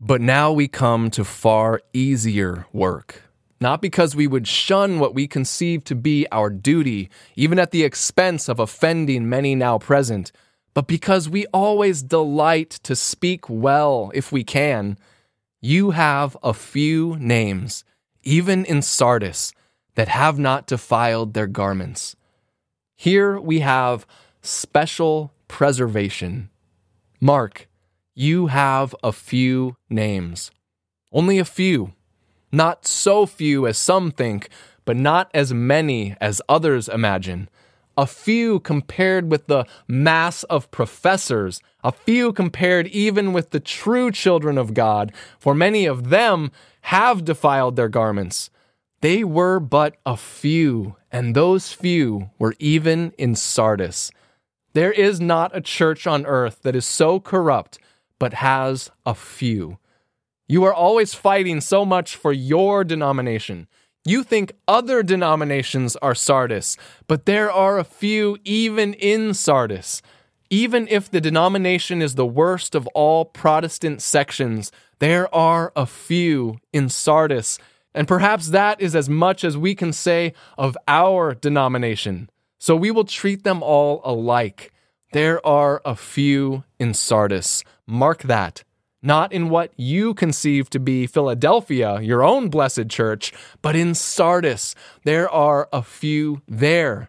But 0.00 0.20
now 0.20 0.52
we 0.52 0.68
come 0.68 1.10
to 1.10 1.24
far 1.24 1.80
easier 1.92 2.66
work 2.72 3.26
not 3.60 3.80
because 3.80 4.14
we 4.14 4.26
would 4.26 4.46
shun 4.46 4.98
what 4.98 5.14
we 5.14 5.26
conceive 5.26 5.84
to 5.84 5.94
be 5.94 6.26
our 6.30 6.50
duty, 6.50 7.08
even 7.34 7.58
at 7.58 7.70
the 7.70 7.84
expense 7.84 8.48
of 8.48 8.60
offending 8.60 9.28
many 9.28 9.54
now 9.54 9.78
present, 9.78 10.32
but 10.74 10.86
because 10.86 11.28
we 11.28 11.46
always 11.46 12.02
delight 12.02 12.70
to 12.82 12.94
speak 12.94 13.48
well 13.48 14.10
if 14.14 14.30
we 14.30 14.44
can. 14.44 14.98
You 15.62 15.92
have 15.92 16.36
a 16.42 16.52
few 16.52 17.16
names, 17.16 17.82
even 18.22 18.64
in 18.66 18.82
Sardis, 18.82 19.52
that 19.94 20.08
have 20.08 20.38
not 20.38 20.66
defiled 20.66 21.32
their 21.32 21.46
garments. 21.46 22.14
Here 22.96 23.38
we 23.38 23.60
have 23.60 24.06
special 24.40 25.30
preservation. 25.48 26.48
Mark, 27.20 27.68
you 28.14 28.46
have 28.46 28.94
a 29.04 29.12
few 29.12 29.76
names. 29.90 30.50
Only 31.12 31.38
a 31.38 31.44
few. 31.44 31.92
Not 32.50 32.86
so 32.86 33.26
few 33.26 33.66
as 33.66 33.76
some 33.76 34.10
think, 34.10 34.48
but 34.86 34.96
not 34.96 35.30
as 35.34 35.52
many 35.52 36.16
as 36.22 36.40
others 36.48 36.88
imagine. 36.88 37.50
A 37.98 38.06
few 38.06 38.60
compared 38.60 39.30
with 39.30 39.46
the 39.46 39.66
mass 39.86 40.42
of 40.44 40.70
professors, 40.70 41.60
a 41.84 41.92
few 41.92 42.32
compared 42.32 42.86
even 42.88 43.34
with 43.34 43.50
the 43.50 43.60
true 43.60 44.10
children 44.10 44.56
of 44.56 44.74
God, 44.74 45.12
for 45.38 45.54
many 45.54 45.84
of 45.84 46.08
them 46.08 46.50
have 46.82 47.24
defiled 47.26 47.76
their 47.76 47.88
garments. 47.88 48.48
They 49.06 49.22
were 49.22 49.60
but 49.60 49.98
a 50.04 50.16
few, 50.16 50.96
and 51.12 51.32
those 51.32 51.72
few 51.72 52.30
were 52.40 52.56
even 52.58 53.12
in 53.16 53.36
Sardis. 53.36 54.10
There 54.72 54.90
is 54.90 55.20
not 55.20 55.56
a 55.56 55.60
church 55.60 56.08
on 56.08 56.26
earth 56.26 56.62
that 56.62 56.74
is 56.74 56.84
so 56.84 57.20
corrupt, 57.20 57.78
but 58.18 58.32
has 58.32 58.90
a 59.06 59.14
few. 59.14 59.78
You 60.48 60.64
are 60.64 60.74
always 60.74 61.14
fighting 61.14 61.60
so 61.60 61.84
much 61.84 62.16
for 62.16 62.32
your 62.32 62.82
denomination. 62.82 63.68
You 64.04 64.24
think 64.24 64.50
other 64.66 65.04
denominations 65.04 65.94
are 66.02 66.16
Sardis, 66.16 66.76
but 67.06 67.26
there 67.26 67.52
are 67.52 67.78
a 67.78 67.84
few 67.84 68.38
even 68.42 68.92
in 68.92 69.34
Sardis. 69.34 70.02
Even 70.50 70.88
if 70.88 71.08
the 71.08 71.20
denomination 71.20 72.02
is 72.02 72.16
the 72.16 72.26
worst 72.26 72.74
of 72.74 72.88
all 72.88 73.24
Protestant 73.24 74.02
sections, 74.02 74.72
there 74.98 75.32
are 75.32 75.72
a 75.76 75.86
few 75.86 76.58
in 76.72 76.88
Sardis. 76.88 77.60
And 77.96 78.06
perhaps 78.06 78.50
that 78.50 78.80
is 78.80 78.94
as 78.94 79.08
much 79.08 79.42
as 79.42 79.56
we 79.56 79.74
can 79.74 79.92
say 79.92 80.34
of 80.56 80.76
our 80.86 81.34
denomination. 81.34 82.30
So 82.58 82.76
we 82.76 82.92
will 82.92 83.04
treat 83.04 83.42
them 83.42 83.62
all 83.62 84.00
alike. 84.04 84.72
There 85.12 85.44
are 85.44 85.80
a 85.84 85.96
few 85.96 86.62
in 86.78 86.94
Sardis. 86.94 87.64
Mark 87.86 88.22
that 88.24 88.62
not 89.06 89.32
in 89.32 89.48
what 89.48 89.72
you 89.76 90.12
conceive 90.14 90.68
to 90.68 90.80
be 90.80 91.06
Philadelphia, 91.06 92.00
your 92.00 92.24
own 92.24 92.48
blessed 92.48 92.88
church, 92.88 93.32
but 93.62 93.76
in 93.76 93.94
Sardis. 93.94 94.74
There 95.04 95.30
are 95.30 95.68
a 95.72 95.82
few 95.82 96.42
there. 96.48 97.08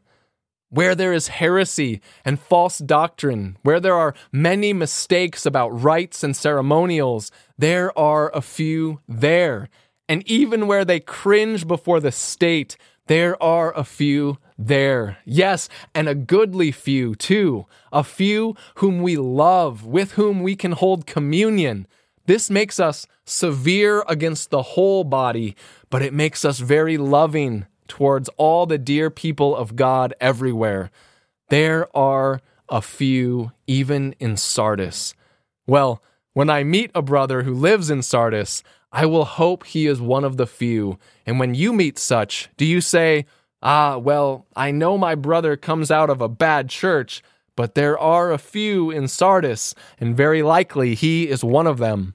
Where 0.70 0.94
there 0.94 1.14
is 1.14 1.30
heresy 1.30 2.02
and 2.24 2.40
false 2.40 2.78
doctrine, 2.78 3.58
where 3.64 3.80
there 3.80 3.96
are 3.96 4.14
many 4.32 4.74
mistakes 4.74 5.46
about 5.46 5.70
rites 5.70 6.24
and 6.24 6.36
ceremonials, 6.36 7.32
there 7.58 7.98
are 7.98 8.30
a 8.36 8.42
few 8.42 9.00
there. 9.08 9.70
And 10.10 10.28
even 10.28 10.68
where 10.68 10.86
they 10.86 11.00
cringe 11.00 11.68
before 11.68 12.00
the 12.00 12.12
state, 12.12 12.78
there 13.08 13.42
are 13.42 13.76
a 13.78 13.84
few 13.84 14.38
there. 14.58 15.18
Yes, 15.26 15.70
and 15.94 16.08
a 16.08 16.16
goodly 16.16 16.72
few 16.72 17.16
too. 17.16 17.66
A 17.92 18.04
few 18.04 18.56
whom 18.76 19.02
we 19.02 19.18
love, 19.18 19.86
with 19.86 20.14
whom 20.14 20.42
we 20.42 20.56
can 20.56 20.74
hold 20.74 21.06
communion. 21.06 21.88
This 22.26 22.50
makes 22.50 22.80
us 22.80 23.08
severe 23.26 24.04
against 24.08 24.50
the 24.50 24.62
whole 24.62 25.04
body, 25.04 25.56
but 25.90 26.02
it 26.02 26.14
makes 26.14 26.44
us 26.44 26.60
very 26.60 26.98
loving 26.98 27.66
towards 27.88 28.30
all 28.38 28.66
the 28.66 28.78
dear 28.78 29.10
people 29.10 29.56
of 29.56 29.76
God 29.76 30.14
everywhere. 30.20 30.92
There 31.50 31.88
are 31.96 32.42
a 32.70 32.82
few, 32.82 33.52
even 33.66 34.14
in 34.20 34.36
Sardis. 34.36 35.14
Well, 35.66 36.02
when 36.34 36.50
I 36.50 36.64
meet 36.64 36.92
a 36.94 37.02
brother 37.02 37.44
who 37.44 37.54
lives 37.54 37.90
in 37.90 38.02
Sardis, 38.02 38.62
I 38.92 39.06
will 39.06 39.26
hope 39.26 39.66
he 39.66 39.88
is 39.88 40.00
one 40.00 40.24
of 40.24 40.38
the 40.38 40.48
few. 40.48 40.98
And 41.26 41.40
when 41.40 41.54
you 41.54 41.74
meet 41.74 42.00
such, 42.00 42.50
do 42.58 42.66
you 42.66 42.82
say, 42.82 43.26
Ah, 43.62 43.98
well, 43.98 44.46
I 44.56 44.72
know 44.72 44.98
my 44.98 45.16
brother 45.16 45.58
comes 45.58 45.90
out 45.90 46.10
of 46.10 46.22
a 46.22 46.30
bad 46.30 46.70
church, 46.70 47.24
but 47.56 47.74
there 47.74 47.98
are 47.98 48.32
a 48.32 48.38
few 48.38 48.92
in 48.92 49.08
Sardis, 49.08 49.74
and 50.00 50.16
very 50.16 50.44
likely 50.44 50.94
he 50.94 51.28
is 51.28 51.44
one 51.44 51.66
of 51.66 51.80
them. 51.80 52.14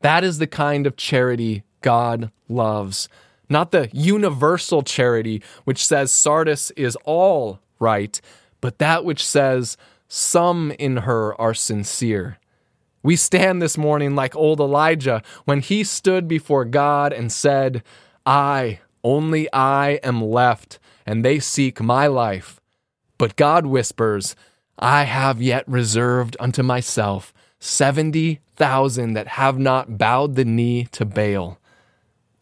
That 0.00 0.24
is 0.24 0.38
the 0.38 0.46
kind 0.46 0.86
of 0.86 0.96
charity 0.96 1.64
God 1.82 2.30
loves. 2.48 3.08
Not 3.48 3.72
the 3.72 3.90
universal 3.92 4.82
charity 4.82 5.42
which 5.64 5.84
says 5.84 6.12
Sardis 6.12 6.70
is 6.72 6.96
all 7.04 7.58
right, 7.80 8.20
but 8.60 8.78
that 8.78 9.04
which 9.04 9.26
says 9.26 9.76
some 10.06 10.70
in 10.78 10.98
her 10.98 11.38
are 11.40 11.54
sincere. 11.54 12.38
We 13.02 13.16
stand 13.16 13.62
this 13.62 13.78
morning 13.78 14.14
like 14.14 14.36
old 14.36 14.60
Elijah 14.60 15.22
when 15.44 15.60
he 15.60 15.84
stood 15.84 16.28
before 16.28 16.64
God 16.64 17.12
and 17.12 17.32
said, 17.32 17.82
I, 18.26 18.80
only 19.02 19.50
I 19.52 19.92
am 20.02 20.22
left, 20.22 20.78
and 21.06 21.24
they 21.24 21.38
seek 21.38 21.80
my 21.80 22.06
life. 22.06 22.60
But 23.16 23.36
God 23.36 23.66
whispers, 23.66 24.36
I 24.78 25.04
have 25.04 25.40
yet 25.40 25.66
reserved 25.66 26.36
unto 26.38 26.62
myself 26.62 27.32
70,000 27.58 29.14
that 29.14 29.28
have 29.28 29.58
not 29.58 29.98
bowed 29.98 30.34
the 30.34 30.44
knee 30.44 30.86
to 30.92 31.04
Baal. 31.04 31.58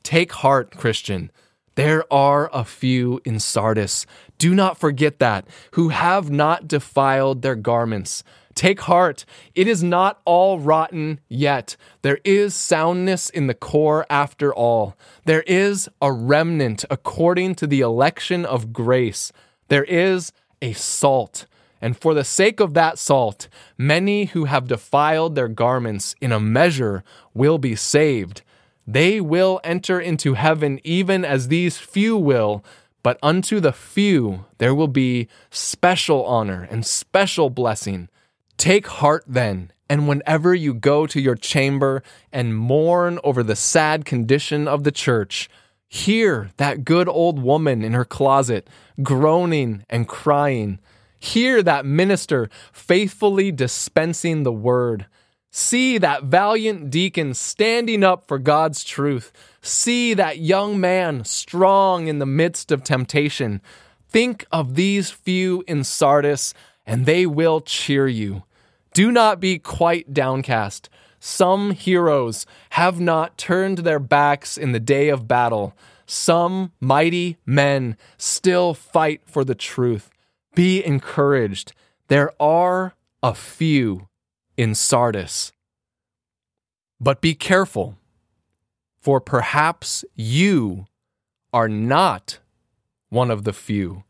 Take 0.02 0.32
heart, 0.32 0.76
Christian. 0.76 1.30
There 1.74 2.04
are 2.12 2.50
a 2.52 2.64
few 2.64 3.20
in 3.24 3.38
Sardis. 3.38 4.06
Do 4.38 4.54
not 4.54 4.78
forget 4.78 5.20
that, 5.20 5.46
who 5.72 5.90
have 5.90 6.30
not 6.30 6.66
defiled 6.66 7.42
their 7.42 7.54
garments. 7.54 8.24
Take 8.58 8.80
heart. 8.80 9.24
It 9.54 9.68
is 9.68 9.84
not 9.84 10.20
all 10.24 10.58
rotten 10.58 11.20
yet. 11.28 11.76
There 12.02 12.18
is 12.24 12.56
soundness 12.56 13.30
in 13.30 13.46
the 13.46 13.54
core 13.54 14.04
after 14.10 14.52
all. 14.52 14.96
There 15.26 15.42
is 15.42 15.88
a 16.02 16.10
remnant 16.10 16.84
according 16.90 17.54
to 17.54 17.68
the 17.68 17.82
election 17.82 18.44
of 18.44 18.72
grace. 18.72 19.30
There 19.68 19.84
is 19.84 20.32
a 20.60 20.72
salt. 20.72 21.46
And 21.80 21.96
for 21.96 22.14
the 22.14 22.24
sake 22.24 22.58
of 22.58 22.74
that 22.74 22.98
salt, 22.98 23.46
many 23.76 24.24
who 24.24 24.46
have 24.46 24.66
defiled 24.66 25.36
their 25.36 25.46
garments 25.46 26.16
in 26.20 26.32
a 26.32 26.40
measure 26.40 27.04
will 27.34 27.58
be 27.58 27.76
saved. 27.76 28.42
They 28.88 29.20
will 29.20 29.60
enter 29.62 30.00
into 30.00 30.34
heaven 30.34 30.80
even 30.82 31.24
as 31.24 31.46
these 31.46 31.78
few 31.78 32.16
will, 32.16 32.64
but 33.04 33.20
unto 33.22 33.60
the 33.60 33.72
few 33.72 34.46
there 34.58 34.74
will 34.74 34.88
be 34.88 35.28
special 35.48 36.24
honor 36.24 36.66
and 36.68 36.84
special 36.84 37.50
blessing. 37.50 38.08
Take 38.58 38.88
heart 38.88 39.24
then, 39.26 39.70
and 39.88 40.08
whenever 40.08 40.52
you 40.52 40.74
go 40.74 41.06
to 41.06 41.20
your 41.20 41.36
chamber 41.36 42.02
and 42.32 42.56
mourn 42.56 43.20
over 43.22 43.44
the 43.44 43.56
sad 43.56 44.04
condition 44.04 44.66
of 44.66 44.82
the 44.82 44.90
church, 44.90 45.48
hear 45.88 46.50
that 46.56 46.84
good 46.84 47.08
old 47.08 47.40
woman 47.40 47.84
in 47.84 47.92
her 47.92 48.04
closet 48.04 48.68
groaning 49.02 49.84
and 49.88 50.08
crying. 50.08 50.80
Hear 51.20 51.62
that 51.62 51.86
minister 51.86 52.50
faithfully 52.72 53.52
dispensing 53.52 54.42
the 54.42 54.52
word. 54.52 55.06
See 55.52 55.96
that 55.98 56.24
valiant 56.24 56.90
deacon 56.90 57.34
standing 57.34 58.02
up 58.02 58.26
for 58.26 58.38
God's 58.38 58.82
truth. 58.82 59.32
See 59.62 60.14
that 60.14 60.38
young 60.38 60.80
man 60.80 61.24
strong 61.24 62.08
in 62.08 62.18
the 62.18 62.26
midst 62.26 62.72
of 62.72 62.82
temptation. 62.82 63.62
Think 64.08 64.46
of 64.50 64.74
these 64.74 65.10
few 65.10 65.62
in 65.68 65.84
Sardis, 65.84 66.54
and 66.84 67.06
they 67.06 67.24
will 67.24 67.60
cheer 67.60 68.08
you. 68.08 68.42
Do 68.98 69.12
not 69.12 69.38
be 69.38 69.60
quite 69.60 70.12
downcast. 70.12 70.88
Some 71.20 71.70
heroes 71.70 72.46
have 72.70 72.98
not 72.98 73.38
turned 73.38 73.78
their 73.78 74.00
backs 74.00 74.58
in 74.58 74.72
the 74.72 74.80
day 74.80 75.08
of 75.08 75.28
battle. 75.28 75.76
Some 76.04 76.72
mighty 76.80 77.36
men 77.46 77.96
still 78.16 78.74
fight 78.74 79.20
for 79.24 79.44
the 79.44 79.54
truth. 79.54 80.10
Be 80.56 80.84
encouraged. 80.84 81.74
There 82.08 82.32
are 82.42 82.96
a 83.22 83.34
few 83.34 84.08
in 84.56 84.74
Sardis. 84.74 85.52
But 87.00 87.20
be 87.20 87.36
careful, 87.36 87.94
for 89.00 89.20
perhaps 89.20 90.04
you 90.16 90.86
are 91.52 91.68
not 91.68 92.40
one 93.10 93.30
of 93.30 93.44
the 93.44 93.52
few. 93.52 94.02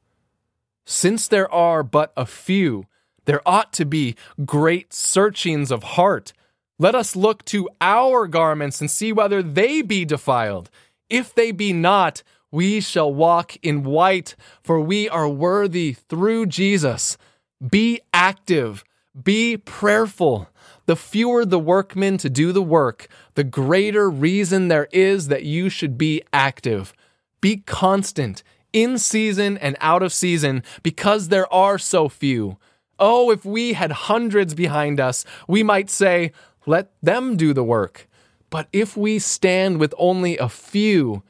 Since 0.87 1.29
there 1.29 1.53
are 1.53 1.83
but 1.83 2.11
a 2.17 2.25
few, 2.25 2.87
there 3.29 3.47
ought 3.47 3.75
to 3.75 3.85
be 3.85 4.17
great 4.47 4.95
searchings 4.95 5.71
of 5.71 5.83
heart. 5.83 6.33
Let 6.79 6.95
us 6.95 7.15
look 7.15 7.45
to 7.47 7.69
our 7.79 8.27
garments 8.27 8.81
and 8.81 8.91
see 8.91 9.13
whether 9.13 9.43
they 9.43 9.83
be 9.83 10.07
defiled. 10.07 10.71
If 11.11 11.35
they 11.35 11.53
be 11.53 11.75
not, 11.75 12.23
we 12.51 12.81
shall 12.81 13.13
walk 13.13 13.57
in 13.63 13.85
white, 13.85 14.35
for 14.63 14.81
we 14.81 15.11
are 15.11 15.29
worthy 15.29 15.93
through 15.93 16.47
Jesus. 16.47 17.19
Be 17.61 18.01
active, 18.15 18.83
be 19.23 19.59
prayerful. 19.59 20.49
the 20.89 20.97
fewer 20.97 21.45
the 21.45 21.59
workmen 21.59 22.17
to 22.17 22.31
do 22.31 22.51
the 22.51 22.63
work, 22.63 23.09
the 23.35 23.45
greater 23.45 24.09
reason 24.09 24.69
there 24.69 24.89
is 24.91 25.29
that 25.29 25.45
you 25.45 25.69
should 25.69 25.99
be 25.99 26.23
active. 26.33 26.95
Be 27.43 27.59
constant, 27.59 28.43
in 28.73 28.97
season 28.97 29.59
and 29.59 29.77
out 29.83 30.03
of 30.03 30.15
season, 30.15 30.63
because 30.83 31.29
there 31.29 31.53
are 31.53 31.77
so 31.77 32.09
few. 32.09 32.57
Oh, 32.99 33.31
if 33.31 33.45
we 33.45 33.75
had 33.75 33.93
hundreds 33.93 34.55
behind 34.55 34.99
us, 34.99 35.25
we 35.47 35.63
might 35.63 35.91
say, 35.91 36.33
let 36.67 36.91
them 37.03 37.37
do 37.37 37.53
the 37.53 37.65
work. 37.65 38.09
But 38.51 38.69
if 38.73 38.97
we 38.97 39.19
stand 39.19 39.79
with 39.79 39.95
only 39.99 40.37
a 40.39 40.49
few, 40.49 41.23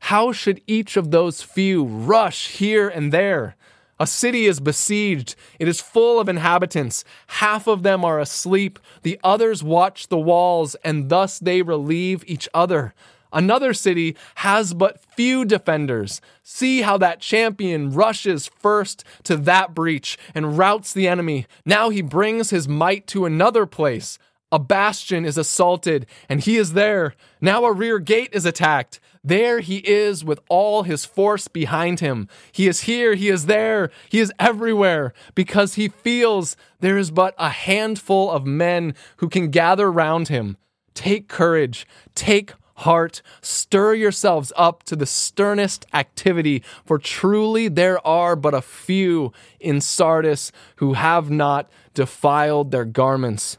how 0.00 0.32
should 0.32 0.60
each 0.66 0.96
of 0.96 1.10
those 1.10 1.42
few 1.42 1.84
rush 1.84 2.48
here 2.48 2.88
and 2.88 3.12
there? 3.12 3.56
A 3.98 4.06
city 4.06 4.46
is 4.46 4.58
besieged. 4.58 5.36
It 5.58 5.68
is 5.68 5.80
full 5.80 6.18
of 6.18 6.28
inhabitants. 6.28 7.04
Half 7.28 7.68
of 7.68 7.84
them 7.84 8.04
are 8.04 8.18
asleep. 8.18 8.78
The 9.02 9.20
others 9.22 9.62
watch 9.62 10.08
the 10.08 10.18
walls, 10.18 10.74
and 10.84 11.08
thus 11.08 11.38
they 11.38 11.62
relieve 11.62 12.24
each 12.26 12.48
other. 12.52 12.92
Another 13.34 13.74
city 13.74 14.16
has 14.36 14.72
but 14.72 15.04
few 15.16 15.44
defenders. 15.44 16.20
See 16.44 16.82
how 16.82 16.96
that 16.98 17.20
champion 17.20 17.90
rushes 17.90 18.46
first 18.46 19.04
to 19.24 19.36
that 19.36 19.74
breach 19.74 20.16
and 20.34 20.56
routs 20.56 20.92
the 20.92 21.08
enemy. 21.08 21.46
Now 21.66 21.90
he 21.90 22.00
brings 22.00 22.50
his 22.50 22.68
might 22.68 23.06
to 23.08 23.26
another 23.26 23.66
place. 23.66 24.18
A 24.52 24.58
bastion 24.60 25.24
is 25.24 25.36
assaulted, 25.36 26.06
and 26.28 26.40
he 26.40 26.58
is 26.58 26.74
there. 26.74 27.16
Now 27.40 27.64
a 27.64 27.72
rear 27.72 27.98
gate 27.98 28.30
is 28.32 28.46
attacked. 28.46 29.00
There 29.24 29.58
he 29.58 29.78
is 29.78 30.24
with 30.24 30.38
all 30.48 30.84
his 30.84 31.04
force 31.04 31.48
behind 31.48 31.98
him. 31.98 32.28
He 32.52 32.68
is 32.68 32.82
here, 32.82 33.14
he 33.14 33.30
is 33.30 33.46
there, 33.46 33.90
he 34.08 34.20
is 34.20 34.32
everywhere, 34.38 35.12
because 35.34 35.74
he 35.74 35.88
feels 35.88 36.56
there 36.78 36.96
is 36.96 37.10
but 37.10 37.34
a 37.36 37.48
handful 37.48 38.30
of 38.30 38.46
men 38.46 38.94
who 39.16 39.28
can 39.28 39.48
gather 39.50 39.90
round 39.90 40.28
him. 40.28 40.56
Take 40.94 41.26
courage, 41.26 41.84
take 42.14 42.52
heart, 42.76 43.22
stir 43.40 43.94
yourselves 43.94 44.52
up 44.56 44.82
to 44.84 44.96
the 44.96 45.06
sternest 45.06 45.86
activity, 45.92 46.62
for 46.84 46.98
truly 46.98 47.68
there 47.68 48.04
are 48.06 48.36
but 48.36 48.54
a 48.54 48.62
few 48.62 49.32
in 49.60 49.80
Sardis 49.80 50.52
who 50.76 50.94
have 50.94 51.30
not 51.30 51.70
defiled 51.94 52.70
their 52.70 52.84
garments. 52.84 53.58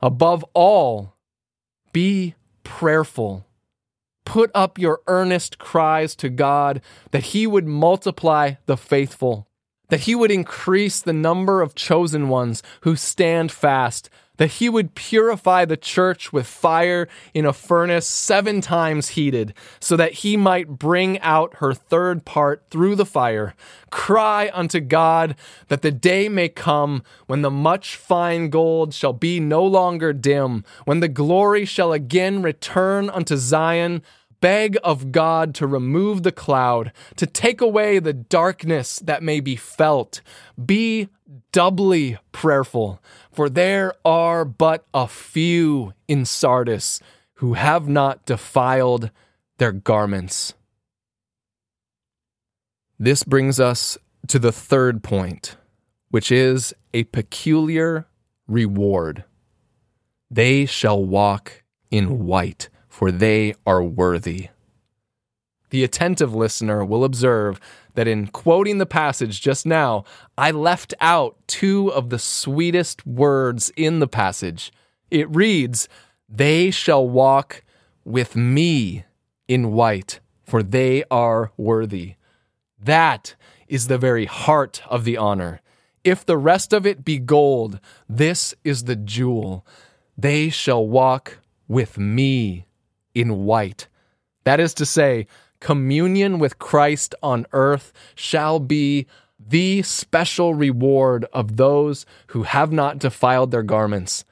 Above 0.00 0.44
all, 0.54 1.14
be 1.92 2.34
prayerful 2.62 3.46
put 4.24 4.50
up 4.54 4.78
your 4.78 5.00
earnest 5.06 5.58
cries 5.58 6.16
to 6.16 6.28
God 6.28 6.80
that 7.10 7.26
He 7.26 7.46
would 7.46 7.66
multiply 7.66 8.54
the 8.66 8.76
faithful, 8.76 9.48
that 9.88 10.00
He 10.00 10.14
would 10.14 10.30
increase 10.30 11.00
the 11.00 11.12
number 11.12 11.62
of 11.62 11.74
chosen 11.74 12.28
ones 12.28 12.62
who 12.82 12.96
stand 12.96 13.52
fast, 13.52 14.10
that 14.36 14.52
he 14.52 14.68
would 14.68 14.94
purify 14.94 15.64
the 15.64 15.76
church 15.76 16.32
with 16.32 16.46
fire 16.46 17.08
in 17.32 17.46
a 17.46 17.52
furnace 17.52 18.06
seven 18.06 18.60
times 18.60 19.10
heated, 19.10 19.54
so 19.80 19.96
that 19.96 20.12
he 20.12 20.36
might 20.36 20.68
bring 20.68 21.20
out 21.20 21.56
her 21.56 21.72
third 21.72 22.24
part 22.24 22.64
through 22.70 22.96
the 22.96 23.06
fire. 23.06 23.54
Cry 23.90 24.50
unto 24.52 24.80
God 24.80 25.36
that 25.68 25.82
the 25.82 25.92
day 25.92 26.28
may 26.28 26.48
come 26.48 27.02
when 27.26 27.42
the 27.42 27.50
much 27.50 27.96
fine 27.96 28.50
gold 28.50 28.92
shall 28.92 29.12
be 29.12 29.38
no 29.38 29.64
longer 29.64 30.12
dim, 30.12 30.64
when 30.84 31.00
the 31.00 31.08
glory 31.08 31.64
shall 31.64 31.92
again 31.92 32.42
return 32.42 33.08
unto 33.10 33.36
Zion 33.36 34.02
beg 34.44 34.76
of 34.84 35.10
God 35.10 35.54
to 35.54 35.66
remove 35.66 36.22
the 36.22 36.30
cloud, 36.30 36.92
to 37.16 37.26
take 37.26 37.62
away 37.62 37.98
the 37.98 38.12
darkness 38.12 38.98
that 38.98 39.22
may 39.22 39.40
be 39.40 39.56
felt. 39.56 40.20
Be 40.62 41.08
doubly 41.50 42.18
prayerful, 42.30 43.00
for 43.32 43.48
there 43.48 43.94
are 44.04 44.44
but 44.44 44.84
a 44.92 45.08
few 45.08 45.94
in 46.08 46.26
Sardis 46.26 47.00
who 47.36 47.54
have 47.54 47.88
not 47.88 48.26
defiled 48.26 49.10
their 49.56 49.72
garments. 49.72 50.52
This 52.98 53.22
brings 53.22 53.58
us 53.58 53.96
to 54.28 54.38
the 54.38 54.52
third 54.52 55.02
point, 55.02 55.56
which 56.10 56.30
is 56.30 56.74
a 56.92 57.04
peculiar 57.04 58.08
reward. 58.46 59.24
They 60.30 60.66
shall 60.66 61.02
walk 61.02 61.62
in 61.90 62.26
white 62.26 62.68
for 62.94 63.10
they 63.10 63.52
are 63.66 63.82
worthy. 63.82 64.50
The 65.70 65.82
attentive 65.82 66.32
listener 66.32 66.84
will 66.84 67.02
observe 67.02 67.58
that 67.94 68.06
in 68.06 68.28
quoting 68.28 68.78
the 68.78 68.86
passage 68.86 69.40
just 69.40 69.66
now, 69.66 70.04
I 70.38 70.52
left 70.52 70.94
out 71.00 71.36
two 71.48 71.88
of 71.88 72.10
the 72.10 72.20
sweetest 72.20 73.04
words 73.04 73.72
in 73.76 73.98
the 73.98 74.06
passage. 74.06 74.72
It 75.10 75.28
reads, 75.28 75.88
They 76.28 76.70
shall 76.70 77.04
walk 77.08 77.64
with 78.04 78.36
me 78.36 79.04
in 79.48 79.72
white, 79.72 80.20
for 80.44 80.62
they 80.62 81.02
are 81.10 81.50
worthy. 81.56 82.14
That 82.80 83.34
is 83.66 83.88
the 83.88 83.98
very 83.98 84.26
heart 84.26 84.82
of 84.88 85.02
the 85.02 85.16
honor. 85.16 85.60
If 86.04 86.24
the 86.24 86.38
rest 86.38 86.72
of 86.72 86.86
it 86.86 87.04
be 87.04 87.18
gold, 87.18 87.80
this 88.08 88.54
is 88.62 88.84
the 88.84 88.94
jewel. 88.94 89.66
They 90.16 90.48
shall 90.48 90.86
walk 90.86 91.40
with 91.66 91.98
me 91.98 92.66
in 93.14 93.44
white. 93.44 93.88
That 94.44 94.60
is 94.60 94.74
to 94.74 94.86
say, 94.86 95.26
communion 95.60 96.38
with 96.38 96.58
Christ 96.58 97.14
on 97.22 97.46
earth 97.52 97.92
shall 98.14 98.60
be 98.60 99.06
the 99.38 99.82
special 99.82 100.54
reward 100.54 101.26
of 101.32 101.56
those 101.56 102.06
who 102.28 102.44
have 102.44 102.72
not 102.72 102.98
defiled 102.98 103.50
their 103.50 103.62
garments. 103.62 104.24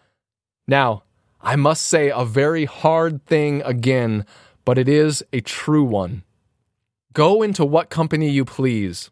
Now, 0.66 1.04
I 1.40 1.56
must 1.56 1.84
say 1.84 2.10
a 2.10 2.24
very 2.24 2.64
hard 2.64 3.24
thing 3.26 3.62
again, 3.62 4.24
but 4.64 4.78
it 4.78 4.88
is 4.88 5.24
a 5.32 5.40
true 5.40 5.84
one. 5.84 6.22
Go 7.12 7.42
into 7.42 7.64
what 7.64 7.90
company 7.90 8.30
you 8.30 8.44
please. 8.44 9.10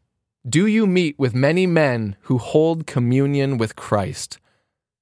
Do 0.49 0.67
you 0.67 0.87
meet 0.87 1.19
with 1.19 1.35
many 1.35 1.67
men 1.67 2.17
who 2.23 2.39
hold 2.39 2.87
communion 2.87 3.59
with 3.59 3.77
Christ? 3.77 4.39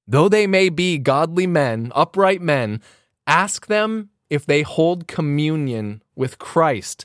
Though 0.07 0.29
they 0.29 0.47
may 0.47 0.69
be 0.69 0.99
godly 0.99 1.47
men, 1.47 1.93
upright 1.95 2.41
men, 2.41 2.81
ask 3.27 3.67
them 3.67 4.09
if 4.31 4.47
they 4.47 4.63
hold 4.63 5.09
communion 5.09 6.03
with 6.15 6.39
Christ? 6.39 7.05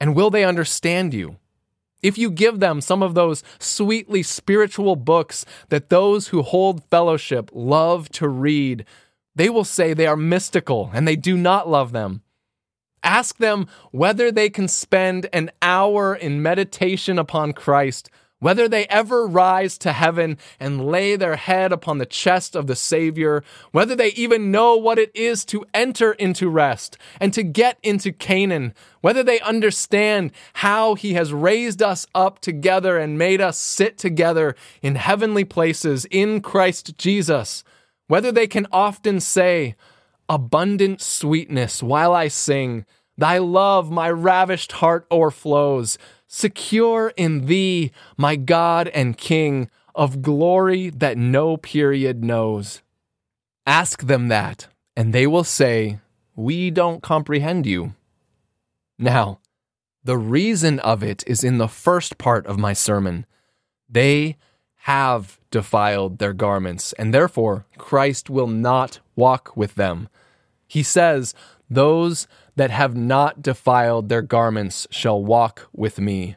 And 0.00 0.14
will 0.14 0.30
they 0.30 0.44
understand 0.44 1.14
you? 1.14 1.36
If 2.02 2.18
you 2.18 2.30
give 2.30 2.58
them 2.58 2.80
some 2.80 3.02
of 3.02 3.14
those 3.14 3.44
sweetly 3.60 4.22
spiritual 4.24 4.96
books 4.96 5.46
that 5.68 5.88
those 5.88 6.28
who 6.28 6.42
hold 6.42 6.82
fellowship 6.90 7.50
love 7.52 8.08
to 8.10 8.28
read, 8.28 8.84
they 9.34 9.48
will 9.48 9.64
say 9.64 9.94
they 9.94 10.06
are 10.06 10.16
mystical 10.16 10.90
and 10.92 11.06
they 11.06 11.16
do 11.16 11.36
not 11.36 11.68
love 11.68 11.92
them. 11.92 12.22
Ask 13.04 13.38
them 13.38 13.66
whether 13.90 14.30
they 14.30 14.50
can 14.50 14.68
spend 14.68 15.28
an 15.32 15.50
hour 15.60 16.14
in 16.14 16.42
meditation 16.42 17.18
upon 17.18 17.52
Christ 17.52 18.10
whether 18.42 18.68
they 18.68 18.86
ever 18.88 19.24
rise 19.24 19.78
to 19.78 19.92
heaven 19.92 20.36
and 20.58 20.84
lay 20.84 21.14
their 21.14 21.36
head 21.36 21.70
upon 21.70 21.98
the 21.98 22.04
chest 22.04 22.56
of 22.56 22.66
the 22.66 22.74
Savior, 22.74 23.44
whether 23.70 23.94
they 23.94 24.08
even 24.14 24.50
know 24.50 24.76
what 24.76 24.98
it 24.98 25.14
is 25.14 25.44
to 25.44 25.64
enter 25.72 26.10
into 26.14 26.48
rest 26.48 26.98
and 27.20 27.32
to 27.34 27.44
get 27.44 27.78
into 27.84 28.10
Canaan, 28.10 28.74
whether 29.00 29.22
they 29.22 29.38
understand 29.42 30.32
how 30.54 30.96
He 30.96 31.14
has 31.14 31.32
raised 31.32 31.80
us 31.84 32.04
up 32.16 32.40
together 32.40 32.98
and 32.98 33.16
made 33.16 33.40
us 33.40 33.56
sit 33.56 33.96
together 33.96 34.56
in 34.82 34.96
heavenly 34.96 35.44
places 35.44 36.04
in 36.10 36.40
Christ 36.40 36.98
Jesus, 36.98 37.62
whether 38.08 38.32
they 38.32 38.48
can 38.48 38.66
often 38.72 39.20
say, 39.20 39.76
Abundant 40.28 41.00
sweetness 41.00 41.80
while 41.80 42.12
I 42.12 42.26
sing, 42.26 42.86
Thy 43.22 43.38
love 43.38 43.88
my 43.88 44.10
ravished 44.10 44.72
heart 44.72 45.08
o'erflows 45.08 45.96
secure 46.26 47.12
in 47.16 47.46
thee, 47.46 47.92
my 48.16 48.34
God 48.34 48.88
and 48.88 49.16
King, 49.16 49.70
of 49.94 50.22
glory 50.22 50.90
that 50.90 51.16
no 51.16 51.56
period 51.56 52.24
knows. 52.24 52.82
Ask 53.64 54.08
them 54.08 54.26
that, 54.26 54.66
and 54.96 55.12
they 55.12 55.28
will 55.28 55.44
say, 55.44 56.00
We 56.34 56.72
don't 56.72 57.00
comprehend 57.00 57.64
you. 57.64 57.94
Now, 58.98 59.38
the 60.02 60.18
reason 60.18 60.80
of 60.80 61.04
it 61.04 61.22
is 61.24 61.44
in 61.44 61.58
the 61.58 61.68
first 61.68 62.18
part 62.18 62.44
of 62.48 62.58
my 62.58 62.72
sermon. 62.72 63.24
They 63.88 64.36
have 64.78 65.38
defiled 65.52 66.18
their 66.18 66.32
garments, 66.32 66.92
and 66.94 67.14
therefore 67.14 67.66
Christ 67.78 68.28
will 68.28 68.48
not 68.48 68.98
walk 69.14 69.56
with 69.56 69.76
them. 69.76 70.08
He 70.66 70.82
says, 70.82 71.36
Those 71.70 72.26
that 72.56 72.70
have 72.70 72.96
not 72.96 73.42
defiled 73.42 74.08
their 74.08 74.22
garments 74.22 74.86
shall 74.90 75.22
walk 75.22 75.68
with 75.72 75.98
me. 75.98 76.36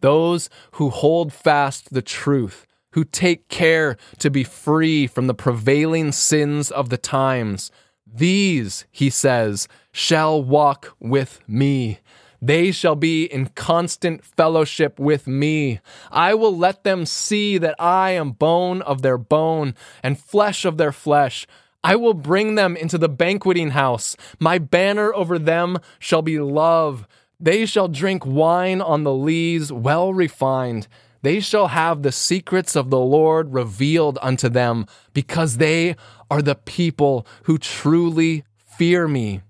Those 0.00 0.50
who 0.72 0.90
hold 0.90 1.32
fast 1.32 1.92
the 1.92 2.02
truth, 2.02 2.66
who 2.92 3.04
take 3.04 3.48
care 3.48 3.96
to 4.18 4.30
be 4.30 4.44
free 4.44 5.06
from 5.06 5.26
the 5.26 5.34
prevailing 5.34 6.12
sins 6.12 6.70
of 6.70 6.90
the 6.90 6.98
times, 6.98 7.70
these, 8.06 8.84
he 8.92 9.10
says, 9.10 9.66
shall 9.92 10.42
walk 10.42 10.94
with 11.00 11.40
me. 11.48 12.00
They 12.40 12.72
shall 12.72 12.94
be 12.94 13.24
in 13.24 13.46
constant 13.46 14.22
fellowship 14.22 15.00
with 15.00 15.26
me. 15.26 15.80
I 16.10 16.34
will 16.34 16.54
let 16.54 16.84
them 16.84 17.06
see 17.06 17.56
that 17.56 17.74
I 17.78 18.10
am 18.10 18.32
bone 18.32 18.82
of 18.82 19.00
their 19.00 19.16
bone 19.16 19.74
and 20.02 20.20
flesh 20.20 20.66
of 20.66 20.76
their 20.76 20.92
flesh. 20.92 21.46
I 21.84 21.96
will 21.96 22.14
bring 22.14 22.54
them 22.54 22.76
into 22.76 22.96
the 22.96 23.10
banqueting 23.10 23.70
house. 23.72 24.16
My 24.40 24.58
banner 24.58 25.14
over 25.14 25.38
them 25.38 25.78
shall 25.98 26.22
be 26.22 26.38
love. 26.40 27.06
They 27.38 27.66
shall 27.66 27.88
drink 27.88 28.24
wine 28.24 28.80
on 28.80 29.04
the 29.04 29.12
lees, 29.12 29.70
well 29.70 30.14
refined. 30.14 30.88
They 31.20 31.40
shall 31.40 31.68
have 31.68 32.02
the 32.02 32.12
secrets 32.12 32.74
of 32.74 32.88
the 32.88 32.98
Lord 32.98 33.52
revealed 33.52 34.18
unto 34.22 34.48
them, 34.48 34.86
because 35.12 35.58
they 35.58 35.96
are 36.30 36.40
the 36.40 36.54
people 36.54 37.26
who 37.44 37.58
truly 37.58 38.44
fear 38.56 39.06
me. 39.06 39.42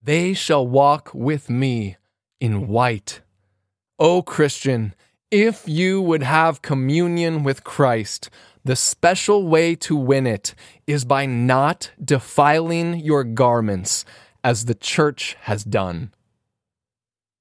They 0.00 0.34
shall 0.34 0.66
walk 0.66 1.10
with 1.12 1.50
me 1.50 1.96
in 2.40 2.68
white. 2.68 3.22
O 3.98 4.22
Christian, 4.22 4.94
if 5.30 5.68
you 5.68 6.00
would 6.02 6.22
have 6.22 6.62
communion 6.62 7.42
with 7.42 7.64
Christ, 7.64 8.28
the 8.64 8.76
special 8.76 9.46
way 9.46 9.74
to 9.74 9.96
win 9.96 10.26
it 10.26 10.54
is 10.86 11.04
by 11.04 11.26
not 11.26 11.90
defiling 12.02 12.98
your 13.00 13.24
garments 13.24 14.04
as 14.44 14.64
the 14.64 14.74
church 14.74 15.36
has 15.42 15.64
done. 15.64 16.12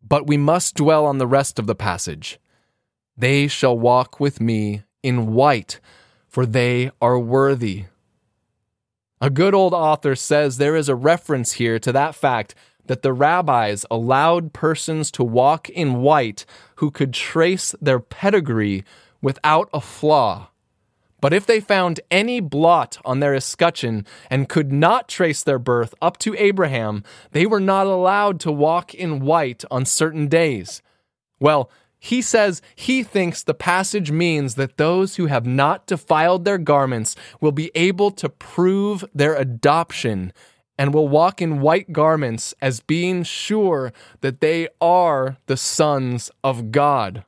But 0.02 0.28
we 0.28 0.38
must 0.38 0.76
dwell 0.76 1.06
on 1.06 1.20
the 1.20 1.28
rest 1.28 1.60
of 1.60 1.68
the 1.68 1.76
passage. 1.76 2.40
They 3.16 3.48
shall 3.48 3.78
walk 3.78 4.20
with 4.20 4.42
me 4.42 4.84
in 5.04 5.34
white, 5.34 5.80
for 6.28 6.46
they 6.46 6.92
are 7.02 7.20
worthy. 7.20 7.86
A 9.20 9.30
good 9.30 9.54
old 9.54 9.74
author 9.74 10.16
says 10.16 10.58
there 10.58 10.76
is 10.76 10.90
a 10.90 10.96
reference 10.96 11.54
here 11.54 11.78
to 11.80 11.92
that 11.92 12.16
fact 12.16 12.56
that 12.88 13.04
the 13.04 13.14
rabbis 13.14 13.86
allowed 13.92 14.54
persons 14.54 15.12
to 15.12 15.24
walk 15.24 15.70
in 15.70 16.02
white 16.02 16.46
who 16.78 16.90
could 16.90 17.14
trace 17.14 17.76
their 17.80 18.00
pedigree 18.00 18.84
without 19.22 19.70
a 19.72 19.80
flaw. 19.80 20.51
But 21.22 21.34
if 21.34 21.46
they 21.46 21.60
found 21.60 22.02
any 22.10 22.40
blot 22.40 22.98
on 23.06 23.20
their 23.20 23.36
escutcheon 23.36 24.06
and 24.30 24.50
could 24.50 24.72
not 24.72 25.08
trace 25.08 25.44
their 25.44 25.60
birth 25.60 25.94
up 26.02 26.18
to 26.20 26.36
Abraham, 26.36 27.04
they 27.32 27.46
were 27.46 27.60
not 27.60 27.86
allowed 27.86 28.40
to 28.42 28.52
walk 28.52 28.94
in 28.96 29.20
white 29.20 29.64
on 29.70 29.86
certain 29.86 30.28
days. 30.28 30.82
Well, 31.40 31.70
he 32.00 32.24
says 32.24 32.64
he 32.76 33.04
thinks 33.04 33.44
the 33.44 33.54
passage 33.54 34.12
means 34.12 34.56
that 34.56 34.78
those 34.78 35.18
who 35.18 35.28
have 35.28 35.46
not 35.46 35.86
defiled 35.86 36.44
their 36.44 36.58
garments 36.58 37.16
will 37.40 37.52
be 37.52 37.70
able 37.76 38.10
to 38.12 38.28
prove 38.28 39.06
their 39.14 39.36
adoption 39.36 40.34
and 40.80 40.96
will 40.96 41.08
walk 41.08 41.44
in 41.44 41.62
white 41.62 41.94
garments 41.94 42.56
as 42.60 42.80
being 42.80 43.22
sure 43.22 43.94
that 44.22 44.42
they 44.42 44.68
are 44.82 45.38
the 45.46 45.58
sons 45.58 46.32
of 46.44 46.72
God. 46.72 47.24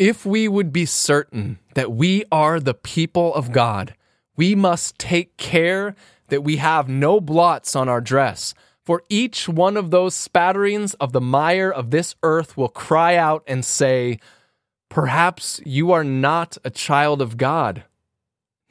If 0.00 0.24
we 0.24 0.48
would 0.48 0.72
be 0.72 0.86
certain 0.86 1.58
that 1.74 1.92
we 1.92 2.24
are 2.32 2.58
the 2.58 2.72
people 2.72 3.34
of 3.34 3.52
God, 3.52 3.94
we 4.34 4.54
must 4.54 4.98
take 4.98 5.36
care 5.36 5.94
that 6.28 6.42
we 6.42 6.56
have 6.56 6.88
no 6.88 7.20
blots 7.20 7.76
on 7.76 7.86
our 7.86 8.00
dress. 8.00 8.54
For 8.82 9.02
each 9.10 9.46
one 9.46 9.76
of 9.76 9.90
those 9.90 10.14
spatterings 10.14 10.94
of 10.94 11.12
the 11.12 11.20
mire 11.20 11.70
of 11.70 11.90
this 11.90 12.14
earth 12.22 12.56
will 12.56 12.70
cry 12.70 13.16
out 13.16 13.44
and 13.46 13.62
say, 13.62 14.18
Perhaps 14.88 15.60
you 15.66 15.92
are 15.92 16.02
not 16.02 16.56
a 16.64 16.70
child 16.70 17.20
of 17.20 17.36
God. 17.36 17.84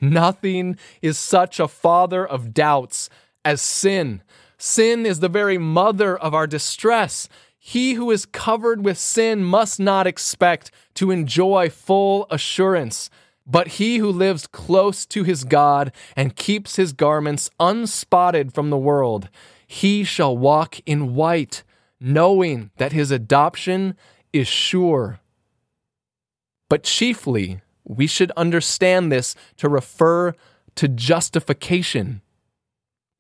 Nothing 0.02 0.80
is 1.04 1.20
such 1.20 1.60
a 1.60 1.68
father 1.68 2.26
of 2.26 2.56
doubts 2.56 3.08
as 3.46 3.62
sin. 3.62 4.24
Sin 4.58 5.06
is 5.06 5.20
the 5.20 5.30
very 5.30 5.60
mother 5.60 6.18
of 6.18 6.34
our 6.34 6.48
distress. 6.48 7.30
He 7.70 7.94
who 7.94 8.10
is 8.10 8.26
covered 8.26 8.84
with 8.84 8.98
sin 8.98 9.44
must 9.44 9.80
not 9.80 10.08
expect 10.08 10.72
to 10.96 11.12
enjoy 11.12 11.70
full 11.70 12.26
assurance. 12.32 13.12
But 13.46 13.78
he 13.78 13.98
who 13.98 14.10
lives 14.10 14.48
close 14.48 15.06
to 15.06 15.24
his 15.24 15.44
God 15.44 15.92
and 16.16 16.36
keeps 16.36 16.78
his 16.78 16.94
garments 16.94 17.52
unspotted 17.60 18.56
from 18.56 18.72
the 18.72 18.78
world, 18.78 19.30
he 19.68 20.04
shall 20.04 20.36
walk 20.36 20.80
in 20.88 21.14
white, 21.14 21.62
knowing 22.00 22.72
that 22.78 22.92
his 22.92 23.12
adoption 23.12 23.96
is 24.34 24.48
sure. 24.48 25.20
But 26.72 26.82
chiefly, 26.82 27.62
we 27.84 28.08
should 28.08 28.32
understand 28.32 29.12
this 29.12 29.36
to 29.58 29.70
refer 29.70 30.34
to 30.74 30.88
justification. 30.88 32.24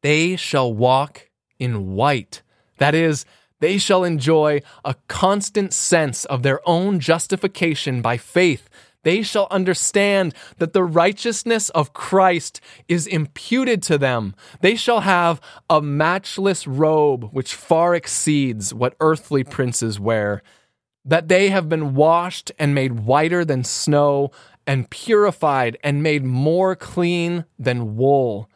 They 0.01 0.35
shall 0.35 0.73
walk 0.73 1.29
in 1.59 1.93
white. 1.93 2.41
That 2.79 2.95
is, 2.95 3.25
they 3.59 3.77
shall 3.77 4.03
enjoy 4.03 4.61
a 4.85 4.95
constant 5.07 5.73
sense 5.73 6.25
of 6.25 6.43
their 6.43 6.61
own 6.67 6.99
justification 6.99 8.01
by 8.01 8.17
faith. 8.17 8.69
They 9.03 9.21
shall 9.21 9.47
understand 9.49 10.33
that 10.57 10.73
the 10.73 10.83
righteousness 10.83 11.69
of 11.69 11.93
Christ 11.93 12.59
is 12.87 13.07
imputed 13.07 13.81
to 13.83 13.97
them. 13.97 14.35
They 14.61 14.75
shall 14.75 15.01
have 15.01 15.39
a 15.69 15.81
matchless 15.81 16.67
robe 16.67 17.29
which 17.31 17.53
far 17.53 17.95
exceeds 17.95 18.73
what 18.73 18.95
earthly 18.99 19.43
princes 19.43 19.99
wear. 19.99 20.41
That 21.05 21.29
they 21.29 21.49
have 21.49 21.69
been 21.69 21.95
washed 21.95 22.51
and 22.59 22.75
made 22.75 22.99
whiter 22.99 23.45
than 23.45 23.63
snow, 23.63 24.31
and 24.69 24.87
purified 24.91 25.79
and 25.83 26.03
made 26.03 26.23
more 26.23 26.75
clean 26.75 27.43
than 27.57 27.95
wool. 27.95 28.47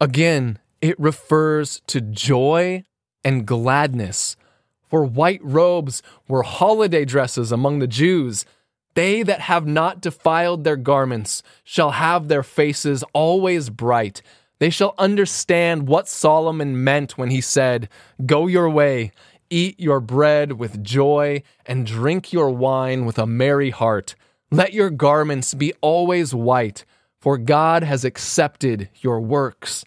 Again, 0.00 0.58
it 0.80 0.98
refers 0.98 1.82
to 1.88 2.00
joy 2.00 2.82
and 3.26 3.44
gladness. 3.44 4.36
For 4.88 5.04
white 5.04 5.40
robes 5.42 6.00
were 6.28 6.44
holiday 6.44 7.04
dresses 7.04 7.50
among 7.50 7.80
the 7.80 7.88
Jews. 7.88 8.46
They 8.94 9.24
that 9.24 9.40
have 9.40 9.66
not 9.66 10.00
defiled 10.00 10.62
their 10.62 10.76
garments 10.76 11.42
shall 11.64 11.90
have 11.90 12.28
their 12.28 12.44
faces 12.44 13.02
always 13.12 13.68
bright. 13.68 14.22
They 14.60 14.70
shall 14.70 14.94
understand 14.96 15.88
what 15.88 16.06
Solomon 16.06 16.84
meant 16.84 17.18
when 17.18 17.30
he 17.30 17.40
said, 17.40 17.88
Go 18.24 18.46
your 18.46 18.70
way, 18.70 19.10
eat 19.50 19.80
your 19.80 19.98
bread 19.98 20.52
with 20.52 20.84
joy, 20.84 21.42
and 21.66 21.84
drink 21.84 22.32
your 22.32 22.50
wine 22.50 23.06
with 23.06 23.18
a 23.18 23.26
merry 23.26 23.70
heart. 23.70 24.14
Let 24.52 24.72
your 24.72 24.88
garments 24.88 25.52
be 25.52 25.72
always 25.80 26.32
white, 26.32 26.84
for 27.20 27.38
God 27.38 27.82
has 27.82 28.04
accepted 28.04 28.88
your 29.00 29.20
works. 29.20 29.84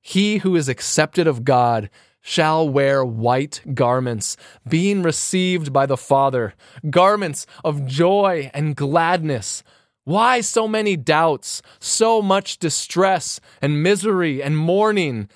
He 0.00 0.38
who 0.38 0.56
is 0.56 0.68
accepted 0.68 1.28
of 1.28 1.44
God 1.44 1.88
shall 2.20 2.68
wear 2.68 3.04
white 3.04 3.60
garments, 3.74 4.36
being 4.68 5.02
received 5.02 5.72
by 5.72 5.86
the 5.86 5.96
Father, 5.96 6.54
garments 6.90 7.46
of 7.64 7.86
joy 7.86 8.50
and 8.52 8.76
gladness. 8.76 9.62
Why 10.04 10.40
so 10.40 10.66
many 10.66 10.96
doubts, 10.96 11.62
so 11.78 12.22
much 12.22 12.58
distress 12.58 13.40
and 13.60 13.82
misery 13.82 14.42
and 14.42 14.56
mourning? 14.56 15.28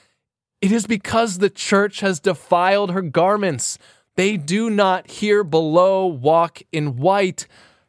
It 0.60 0.72
is 0.72 0.86
because 0.86 1.38
the 1.38 1.50
church 1.50 2.00
has 2.00 2.20
defiled 2.20 2.90
her 2.92 3.02
garments. 3.02 3.78
They 4.16 4.36
do 4.36 4.70
not 4.70 5.10
here 5.10 5.44
below 5.44 6.06
walk 6.06 6.62
in 6.72 6.96
white 6.96 7.46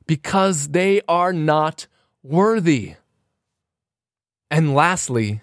because 0.07 0.69
they 0.69 1.01
are 1.07 1.33
not 1.33 1.87
worthy. 2.21 2.95
And 4.49 4.73
lastly, 4.73 5.41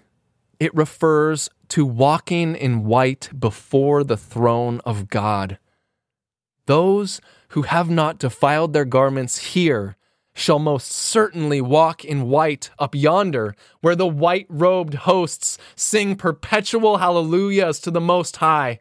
it 0.59 0.75
refers 0.75 1.49
to 1.71 1.87
walking 1.87 2.55
in 2.55 2.85
white 2.85 3.31
before 3.39 4.05
the 4.05 4.17
throne 4.17 4.81
of 4.85 5.09
God. 5.09 5.59
Those 6.67 7.21
who 7.51 7.63
have 7.63 7.91
not 7.91 8.19
defiled 8.19 8.73
their 8.73 8.85
garments 8.85 9.55
here 9.55 9.97
shall 10.35 10.59
most 10.59 10.91
certainly 10.91 11.61
walk 11.61 12.05
in 12.05 12.29
white 12.29 12.71
up 12.79 12.95
yonder, 12.95 13.55
where 13.81 13.97
the 13.97 14.07
white 14.07 14.47
robed 14.49 14.95
hosts 14.95 15.59
sing 15.75 16.17
perpetual 16.17 16.99
hallelujahs 16.99 17.81
to 17.81 17.91
the 17.91 18.01
Most 18.01 18.37
High. 18.37 18.81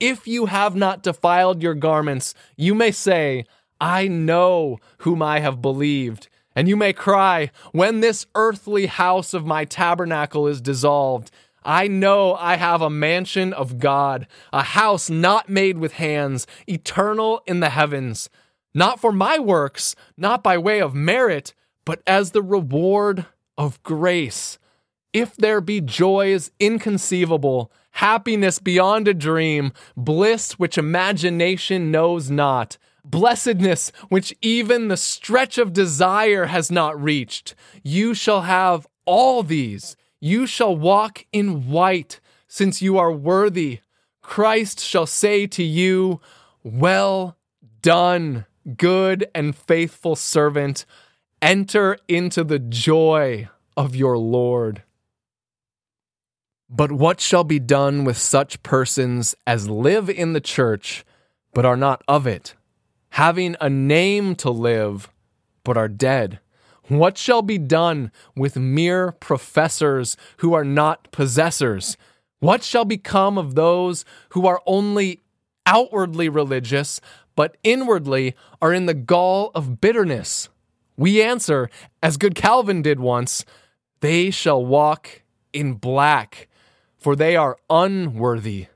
If 0.00 0.26
you 0.26 0.46
have 0.46 0.76
not 0.76 1.02
defiled 1.02 1.62
your 1.62 1.74
garments, 1.74 2.34
you 2.56 2.74
may 2.74 2.90
say, 2.90 3.46
I 3.80 4.08
know 4.08 4.78
whom 4.98 5.22
I 5.22 5.40
have 5.40 5.62
believed. 5.62 6.28
And 6.54 6.68
you 6.68 6.76
may 6.76 6.92
cry, 6.92 7.50
When 7.72 8.00
this 8.00 8.26
earthly 8.34 8.86
house 8.86 9.32
of 9.32 9.46
my 9.46 9.64
tabernacle 9.64 10.48
is 10.48 10.60
dissolved, 10.60 11.30
I 11.68 11.86
know 11.86 12.34
I 12.34 12.56
have 12.56 12.80
a 12.80 12.88
mansion 12.88 13.52
of 13.52 13.78
God, 13.78 14.26
a 14.54 14.62
house 14.62 15.10
not 15.10 15.50
made 15.50 15.76
with 15.76 15.92
hands, 15.92 16.46
eternal 16.66 17.42
in 17.46 17.60
the 17.60 17.68
heavens, 17.68 18.30
not 18.72 19.00
for 19.00 19.12
my 19.12 19.38
works, 19.38 19.94
not 20.16 20.42
by 20.42 20.56
way 20.56 20.80
of 20.80 20.94
merit, 20.94 21.52
but 21.84 22.00
as 22.06 22.30
the 22.30 22.40
reward 22.40 23.26
of 23.58 23.82
grace. 23.82 24.58
If 25.12 25.36
there 25.36 25.60
be 25.60 25.82
joys 25.82 26.50
inconceivable, 26.58 27.70
happiness 27.90 28.58
beyond 28.60 29.06
a 29.06 29.12
dream, 29.12 29.72
bliss 29.94 30.52
which 30.52 30.78
imagination 30.78 31.90
knows 31.90 32.30
not, 32.30 32.78
blessedness 33.04 33.92
which 34.08 34.34
even 34.40 34.88
the 34.88 34.96
stretch 34.96 35.58
of 35.58 35.74
desire 35.74 36.46
has 36.46 36.70
not 36.70 36.98
reached, 36.98 37.54
you 37.82 38.14
shall 38.14 38.42
have 38.42 38.86
all 39.04 39.42
these 39.42 39.98
you 40.20 40.46
shall 40.46 40.74
walk 40.76 41.26
in 41.32 41.68
white, 41.68 42.20
since 42.46 42.82
you 42.82 42.98
are 42.98 43.12
worthy. 43.12 43.80
Christ 44.22 44.80
shall 44.80 45.06
say 45.06 45.46
to 45.48 45.62
you, 45.62 46.20
Well 46.62 47.36
done, 47.82 48.46
good 48.76 49.28
and 49.34 49.54
faithful 49.54 50.16
servant. 50.16 50.84
Enter 51.40 51.98
into 52.08 52.42
the 52.42 52.58
joy 52.58 53.48
of 53.76 53.94
your 53.94 54.18
Lord. 54.18 54.82
But 56.68 56.92
what 56.92 57.20
shall 57.20 57.44
be 57.44 57.58
done 57.58 58.04
with 58.04 58.18
such 58.18 58.62
persons 58.62 59.34
as 59.46 59.70
live 59.70 60.10
in 60.10 60.32
the 60.32 60.40
church, 60.40 61.04
but 61.54 61.64
are 61.64 61.76
not 61.76 62.02
of 62.06 62.26
it, 62.26 62.54
having 63.10 63.56
a 63.60 63.70
name 63.70 64.34
to 64.36 64.50
live, 64.50 65.08
but 65.64 65.78
are 65.78 65.88
dead? 65.88 66.40
What 66.88 67.18
shall 67.18 67.42
be 67.42 67.58
done 67.58 68.10
with 68.34 68.56
mere 68.56 69.12
professors 69.12 70.16
who 70.38 70.54
are 70.54 70.64
not 70.64 71.10
possessors? 71.12 71.96
What 72.40 72.62
shall 72.62 72.84
become 72.84 73.38
of 73.38 73.54
those 73.54 74.04
who 74.30 74.46
are 74.46 74.62
only 74.66 75.20
outwardly 75.66 76.28
religious, 76.28 77.00
but 77.36 77.56
inwardly 77.62 78.34
are 78.60 78.72
in 78.72 78.86
the 78.86 78.94
gall 78.94 79.50
of 79.54 79.80
bitterness? 79.80 80.48
We 80.96 81.22
answer, 81.22 81.70
as 82.02 82.16
good 82.16 82.34
Calvin 82.34 82.82
did 82.82 83.00
once, 83.00 83.44
they 84.00 84.30
shall 84.30 84.64
walk 84.64 85.22
in 85.52 85.74
black 85.74 86.48
for 86.98 87.14
they 87.14 87.36
are 87.36 87.56
unworthy. 87.70 88.66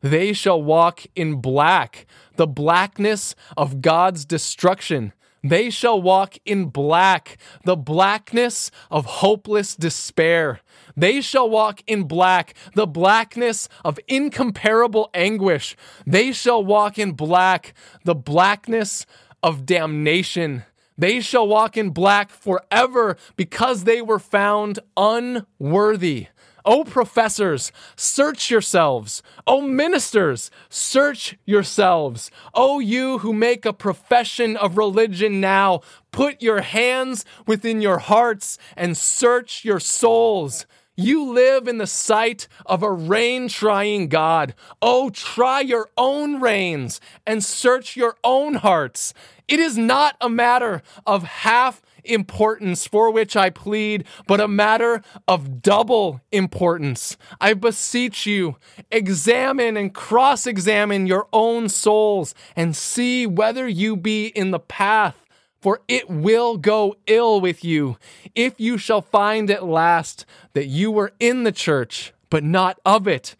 They 0.00 0.32
shall 0.32 0.62
walk 0.62 1.06
in 1.16 1.40
black, 1.40 2.06
the 2.36 2.46
blackness 2.46 3.34
of 3.56 3.80
God's 3.80 4.24
destruction. 4.24 5.14
They 5.44 5.68
shall 5.68 6.00
walk 6.00 6.38
in 6.46 6.66
black, 6.70 7.36
the 7.64 7.76
blackness 7.76 8.70
of 8.90 9.04
hopeless 9.04 9.76
despair. 9.76 10.60
They 10.96 11.20
shall 11.20 11.50
walk 11.50 11.82
in 11.86 12.04
black, 12.04 12.54
the 12.74 12.86
blackness 12.86 13.68
of 13.84 14.00
incomparable 14.08 15.10
anguish. 15.12 15.76
They 16.06 16.32
shall 16.32 16.64
walk 16.64 16.98
in 16.98 17.12
black, 17.12 17.74
the 18.04 18.14
blackness 18.14 19.04
of 19.42 19.66
damnation. 19.66 20.64
They 20.96 21.20
shall 21.20 21.46
walk 21.46 21.76
in 21.76 21.90
black 21.90 22.30
forever 22.30 23.18
because 23.36 23.84
they 23.84 24.00
were 24.00 24.20
found 24.20 24.78
unworthy. 24.96 26.28
O 26.64 26.84
professors, 26.84 27.72
search 27.96 28.50
yourselves. 28.50 29.22
O 29.46 29.60
ministers, 29.60 30.50
search 30.68 31.36
yourselves. 31.44 32.30
O 32.54 32.78
you 32.78 33.18
who 33.18 33.32
make 33.32 33.66
a 33.66 33.72
profession 33.72 34.56
of 34.56 34.78
religion 34.78 35.40
now, 35.40 35.80
put 36.10 36.40
your 36.40 36.62
hands 36.62 37.24
within 37.46 37.80
your 37.80 37.98
hearts 37.98 38.58
and 38.76 38.96
search 38.96 39.64
your 39.64 39.80
souls. 39.80 40.66
You 40.96 41.32
live 41.32 41.66
in 41.66 41.78
the 41.78 41.88
sight 41.88 42.46
of 42.66 42.82
a 42.82 42.92
rein 42.92 43.48
trying 43.48 44.08
God. 44.08 44.54
Oh, 44.80 45.10
try 45.10 45.60
your 45.60 45.90
own 45.96 46.40
reins 46.40 47.00
and 47.26 47.44
search 47.44 47.96
your 47.96 48.16
own 48.22 48.54
hearts. 48.54 49.12
It 49.48 49.58
is 49.58 49.76
not 49.76 50.16
a 50.20 50.28
matter 50.28 50.82
of 51.04 51.24
half 51.24 51.82
importance 52.04 52.86
for 52.86 53.10
which 53.10 53.36
I 53.36 53.50
plead, 53.50 54.04
but 54.26 54.40
a 54.40 54.48
matter 54.48 55.02
of 55.26 55.62
double 55.62 56.20
importance. 56.32 57.16
I 57.40 57.54
beseech 57.54 58.26
you, 58.26 58.56
examine 58.90 59.76
and 59.76 59.94
cross 59.94 60.46
examine 60.46 61.06
your 61.06 61.28
own 61.32 61.68
souls 61.68 62.34
and 62.54 62.76
see 62.76 63.26
whether 63.26 63.66
you 63.68 63.96
be 63.96 64.26
in 64.26 64.50
the 64.50 64.60
path 64.60 65.24
for 65.60 65.80
it 65.88 66.10
will 66.10 66.58
go 66.58 66.94
ill 67.06 67.40
with 67.40 67.64
you 67.64 67.96
if 68.34 68.60
you 68.60 68.76
shall 68.76 69.00
find 69.00 69.50
at 69.50 69.64
last 69.64 70.26
that 70.52 70.66
you 70.66 70.90
were 70.90 71.12
in 71.18 71.44
the 71.44 71.52
church, 71.52 72.12
but 72.28 72.44
not 72.44 72.78
of 72.84 73.08
it 73.08 73.34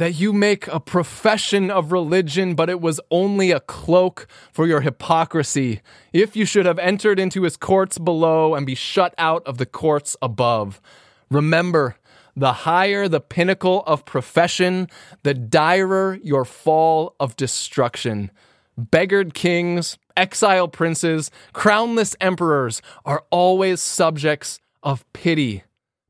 that 0.00 0.18
you 0.18 0.32
make 0.32 0.66
a 0.68 0.80
profession 0.80 1.70
of 1.70 1.92
religion, 1.92 2.54
but 2.54 2.70
it 2.70 2.80
was 2.80 2.98
only 3.10 3.50
a 3.50 3.60
cloak 3.60 4.26
for 4.50 4.66
your 4.66 4.80
hypocrisy, 4.80 5.82
if 6.10 6.34
you 6.34 6.46
should 6.46 6.64
have 6.64 6.78
entered 6.78 7.20
into 7.20 7.42
his 7.42 7.54
courts 7.54 7.98
below 7.98 8.54
and 8.54 8.64
be 8.64 8.74
shut 8.74 9.14
out 9.18 9.46
of 9.46 9.58
the 9.58 9.66
courts 9.66 10.16
above. 10.22 10.80
Remember, 11.30 11.96
the 12.34 12.64
higher 12.64 13.08
the 13.08 13.20
pinnacle 13.20 13.82
of 13.86 14.06
profession, 14.06 14.88
the 15.22 15.34
direr 15.34 16.18
your 16.24 16.46
fall 16.46 17.14
of 17.20 17.36
destruction. 17.36 18.30
Beggared 18.78 19.34
kings, 19.34 19.98
exiled 20.16 20.72
princes, 20.72 21.30
crownless 21.52 22.16
emperors 22.22 22.80
are 23.04 23.22
always 23.30 23.82
subjects 23.82 24.60
of 24.82 25.04
pity. 25.12 25.62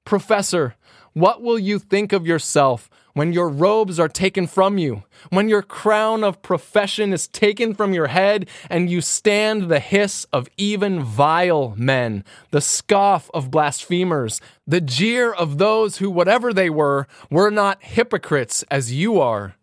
Professor, 0.04 0.76
what 1.12 1.42
will 1.42 1.58
you 1.58 1.80
think 1.80 2.12
of 2.12 2.24
yourself 2.24 2.88
when 3.14 3.32
your 3.32 3.48
robes 3.48 3.98
are 3.98 4.08
taken 4.08 4.46
from 4.46 4.78
you, 4.78 5.02
when 5.30 5.48
your 5.48 5.62
crown 5.62 6.22
of 6.24 6.42
profession 6.42 7.12
is 7.12 7.28
taken 7.28 7.74
from 7.74 7.92
your 7.92 8.08
head, 8.08 8.48
and 8.68 8.90
you 8.90 9.00
stand 9.00 9.68
the 9.68 9.80
hiss 9.80 10.26
of 10.32 10.48
even 10.56 11.02
vile 11.02 11.74
men, 11.76 12.24
the 12.50 12.60
scoff 12.60 13.30
of 13.34 13.50
blasphemers, 13.50 14.40
the 14.66 14.80
jeer 14.80 15.32
of 15.32 15.58
those 15.58 15.98
who, 15.98 16.10
whatever 16.10 16.52
they 16.52 16.70
were, 16.70 17.06
were 17.30 17.50
not 17.50 17.82
hypocrites 17.82 18.64
as 18.70 18.92
you 18.92 19.20
are? 19.20 19.56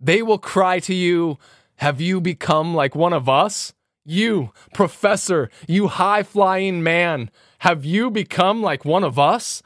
They 0.00 0.22
will 0.22 0.38
cry 0.38 0.80
to 0.80 0.94
you, 0.94 1.38
Have 1.76 2.00
you 2.00 2.20
become 2.20 2.74
like 2.74 2.94
one 2.94 3.12
of 3.12 3.28
us? 3.28 3.72
You, 4.04 4.50
professor, 4.74 5.48
you 5.68 5.86
high 5.86 6.24
flying 6.24 6.82
man, 6.82 7.30
have 7.58 7.84
you 7.84 8.10
become 8.10 8.60
like 8.60 8.84
one 8.84 9.04
of 9.04 9.16
us? 9.20 9.62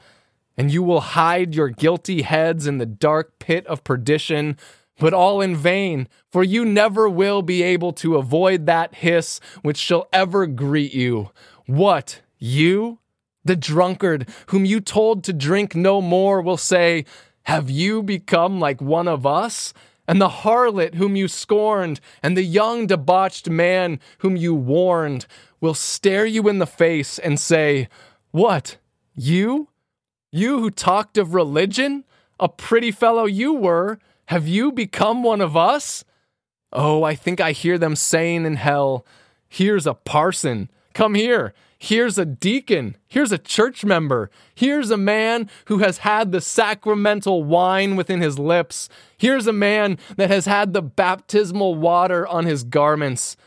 And 0.57 0.71
you 0.71 0.81
will 0.81 1.01
hide 1.01 1.53
your 1.53 1.69
guilty 1.69 2.23
heads 2.23 2.65
in 2.65 2.79
the 2.79 2.85
dark 2.85 3.37
pit 3.39 3.65
of 3.67 3.83
perdition, 3.83 4.57
but 4.99 5.13
all 5.13 5.39
in 5.41 5.55
vain, 5.55 6.07
for 6.31 6.43
you 6.43 6.65
never 6.65 7.07
will 7.07 7.43
be 7.43 7.61
able 7.61 7.93
to 7.93 8.17
avoid 8.17 8.65
that 8.65 8.95
hiss 8.95 9.39
which 9.61 9.77
shall 9.77 10.07
ever 10.11 10.47
greet 10.47 10.93
you. 10.93 11.29
What, 11.67 12.21
you? 12.39 12.99
The 13.45 13.55
drunkard, 13.55 14.27
whom 14.47 14.65
you 14.65 14.81
told 14.81 15.23
to 15.25 15.33
drink 15.33 15.75
no 15.75 16.01
more, 16.01 16.41
will 16.41 16.57
say, 16.57 17.05
Have 17.43 17.69
you 17.69 18.01
become 18.01 18.59
like 18.59 18.81
one 18.81 19.07
of 19.07 19.25
us? 19.25 19.73
And 20.07 20.21
the 20.21 20.29
harlot 20.29 20.95
whom 20.95 21.15
you 21.15 21.27
scorned, 21.27 21.99
and 22.23 22.35
the 22.35 22.43
young 22.43 22.87
debauched 22.87 23.49
man 23.49 23.99
whom 24.19 24.35
you 24.35 24.55
warned, 24.55 25.27
will 25.59 25.73
stare 25.73 26.25
you 26.25 26.47
in 26.47 26.59
the 26.59 26.65
face 26.65 27.19
and 27.19 27.39
say, 27.39 27.89
What, 28.31 28.77
you? 29.15 29.69
You 30.31 30.59
who 30.59 30.69
talked 30.69 31.17
of 31.17 31.33
religion, 31.33 32.03
a 32.39 32.49
pretty 32.49 32.91
fellow 32.91 33.25
you 33.25 33.53
were, 33.53 33.99
have 34.25 34.47
you 34.47 34.71
become 34.71 35.23
one 35.23 35.41
of 35.41 35.55
us? 35.55 36.03
Oh, 36.73 37.03
I 37.03 37.15
think 37.15 37.39
I 37.39 37.53
hear 37.53 37.77
them 37.77 37.95
saying 37.95 38.45
in 38.45 38.55
hell, 38.55 39.05
Here's 39.49 39.87
a 39.87 39.93
parson. 39.93 40.69
Come 40.93 41.15
here. 41.15 41.53
Here's 41.79 42.17
a 42.17 42.25
deacon. 42.25 42.97
Here's 43.07 43.31
a 43.31 43.37
church 43.37 43.85
member. 43.85 44.31
Here's 44.55 44.89
a 44.89 44.97
man 44.97 45.49
who 45.65 45.77
has 45.77 45.99
had 45.99 46.31
the 46.31 46.41
sacramental 46.41 47.43
wine 47.43 47.95
within 47.95 48.19
his 48.19 48.39
lips. 48.39 48.89
Here's 49.17 49.47
a 49.47 49.53
man 49.53 49.99
that 50.15 50.29
has 50.29 50.45
had 50.45 50.73
the 50.73 50.81
baptismal 50.81 51.75
water 51.75 52.27
on 52.27 52.45
his 52.45 52.63
garments. 52.63 53.37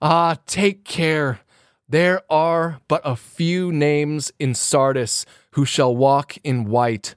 Ah, 0.00 0.36
take 0.46 0.84
care. 0.84 1.40
There 1.88 2.22
are 2.30 2.80
but 2.88 3.00
a 3.04 3.16
few 3.16 3.72
names 3.72 4.32
in 4.38 4.54
Sardis 4.54 5.24
who 5.52 5.64
shall 5.64 5.94
walk 5.94 6.36
in 6.44 6.64
white. 6.64 7.14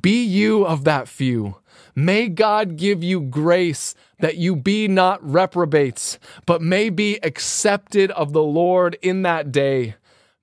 Be 0.00 0.22
you 0.24 0.64
of 0.64 0.84
that 0.84 1.08
few. 1.08 1.56
May 1.94 2.28
God 2.28 2.76
give 2.76 3.02
you 3.02 3.20
grace 3.20 3.94
that 4.20 4.36
you 4.36 4.56
be 4.56 4.88
not 4.88 5.22
reprobates, 5.22 6.18
but 6.46 6.62
may 6.62 6.88
be 6.88 7.18
accepted 7.22 8.10
of 8.12 8.32
the 8.32 8.42
Lord 8.42 8.96
in 9.02 9.22
that 9.22 9.52
day. 9.52 9.96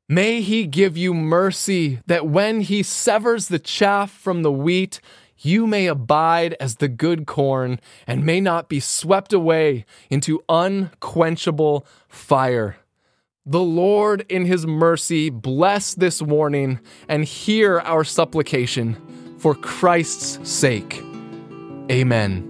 May 0.07 0.41
he 0.41 0.65
give 0.65 0.97
you 0.97 1.13
mercy 1.13 1.99
that 2.07 2.27
when 2.27 2.61
he 2.61 2.83
severs 2.83 3.47
the 3.47 3.59
chaff 3.59 4.11
from 4.11 4.41
the 4.41 4.51
wheat, 4.51 4.99
you 5.37 5.65
may 5.65 5.87
abide 5.87 6.55
as 6.59 6.75
the 6.75 6.87
good 6.87 7.25
corn 7.25 7.79
and 8.05 8.25
may 8.25 8.41
not 8.41 8.69
be 8.69 8.79
swept 8.79 9.31
away 9.31 9.85
into 10.09 10.43
unquenchable 10.49 11.85
fire. 12.07 12.77
The 13.49 13.59
Lord, 13.59 14.27
in 14.29 14.45
His 14.45 14.67
mercy, 14.67 15.31
bless 15.31 15.95
this 15.95 16.21
warning 16.21 16.79
and 17.07 17.25
hear 17.25 17.79
our 17.79 18.03
supplication 18.03 18.95
for 19.39 19.55
Christ's 19.55 20.47
sake. 20.47 21.01
Amen. 21.91 22.45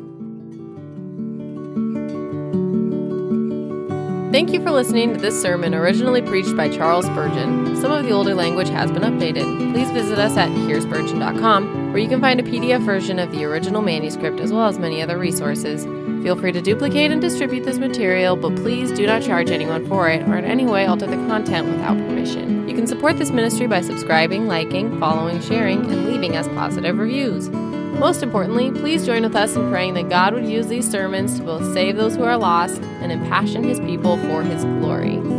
Thank 4.34 4.52
you 4.52 4.62
for 4.62 4.72
listening 4.72 5.14
to 5.14 5.20
this 5.22 5.42
sermon 5.42 5.74
originally 5.74 6.22
preached 6.22 6.58
by 6.58 6.68
Charles 6.68 7.06
Spurgeon. 7.06 7.78
Some 7.78 7.94
of 7.94 8.04
the 8.04 8.12
older 8.12 8.36
language 8.36 8.68
has 8.68 8.92
been 8.92 9.04
updated. 9.04 9.72
Please 9.72 9.90
visit 9.92 10.20
us 10.20 10.36
at 10.36 10.50
hearspurgeon.com, 10.50 11.94
where 11.94 12.02
you 12.02 12.10
can 12.10 12.20
find 12.20 12.42
a 12.42 12.44
PDF 12.44 12.84
version 12.84 13.20
of 13.20 13.32
the 13.32 13.46
original 13.46 13.82
manuscript 13.82 14.42
as 14.42 14.52
well 14.52 14.68
as 14.68 14.78
many 14.78 15.02
other 15.02 15.18
resources. 15.18 15.86
Feel 16.22 16.36
free 16.36 16.52
to 16.52 16.62
duplicate 16.62 17.12
and 17.12 17.22
distribute 17.22 17.64
this 17.64 17.78
material, 17.78 18.36
but 18.36 18.56
please 18.58 18.92
do 18.92 19.08
not 19.08 19.22
charge 19.22 19.50
anyone 19.50 19.88
for 19.88 20.10
it 20.10 20.22
or 20.28 20.38
in 20.38 20.44
any 20.44 20.66
way 20.66 20.86
alter 20.86 21.08
the 21.08 21.16
content 21.16 21.68
without 21.68 21.98
permission. 21.98 22.68
You 22.68 22.76
can 22.76 22.88
support 22.88 23.18
this 23.18 23.32
ministry 23.32 23.68
by 23.68 23.82
subscribing, 23.82 24.46
liking, 24.46 25.00
following, 25.00 25.42
sharing, 25.42 25.90
and 25.90 26.06
leaving 26.08 26.36
us 26.36 26.48
positive 26.50 26.98
reviews. 26.98 27.50
Most 27.50 28.22
importantly, 28.22 28.70
please 28.72 29.06
join 29.06 29.24
with 29.24 29.36
us 29.36 29.56
in 29.56 29.70
praying 29.70 29.94
that 29.94 30.10
God 30.10 30.34
would 30.34 30.46
use 30.46 30.68
these 30.68 30.90
sermons 30.90 31.38
to 31.38 31.44
both 31.44 31.74
save 31.74 31.96
those 31.96 32.16
who 32.16 32.24
are 32.24 32.38
lost 32.38 32.82
and 33.02 33.12
impassion 33.12 33.64
his 33.64 33.80
people 33.80 34.18
for 34.28 34.44
his 34.44 34.64
glory. 34.66 35.39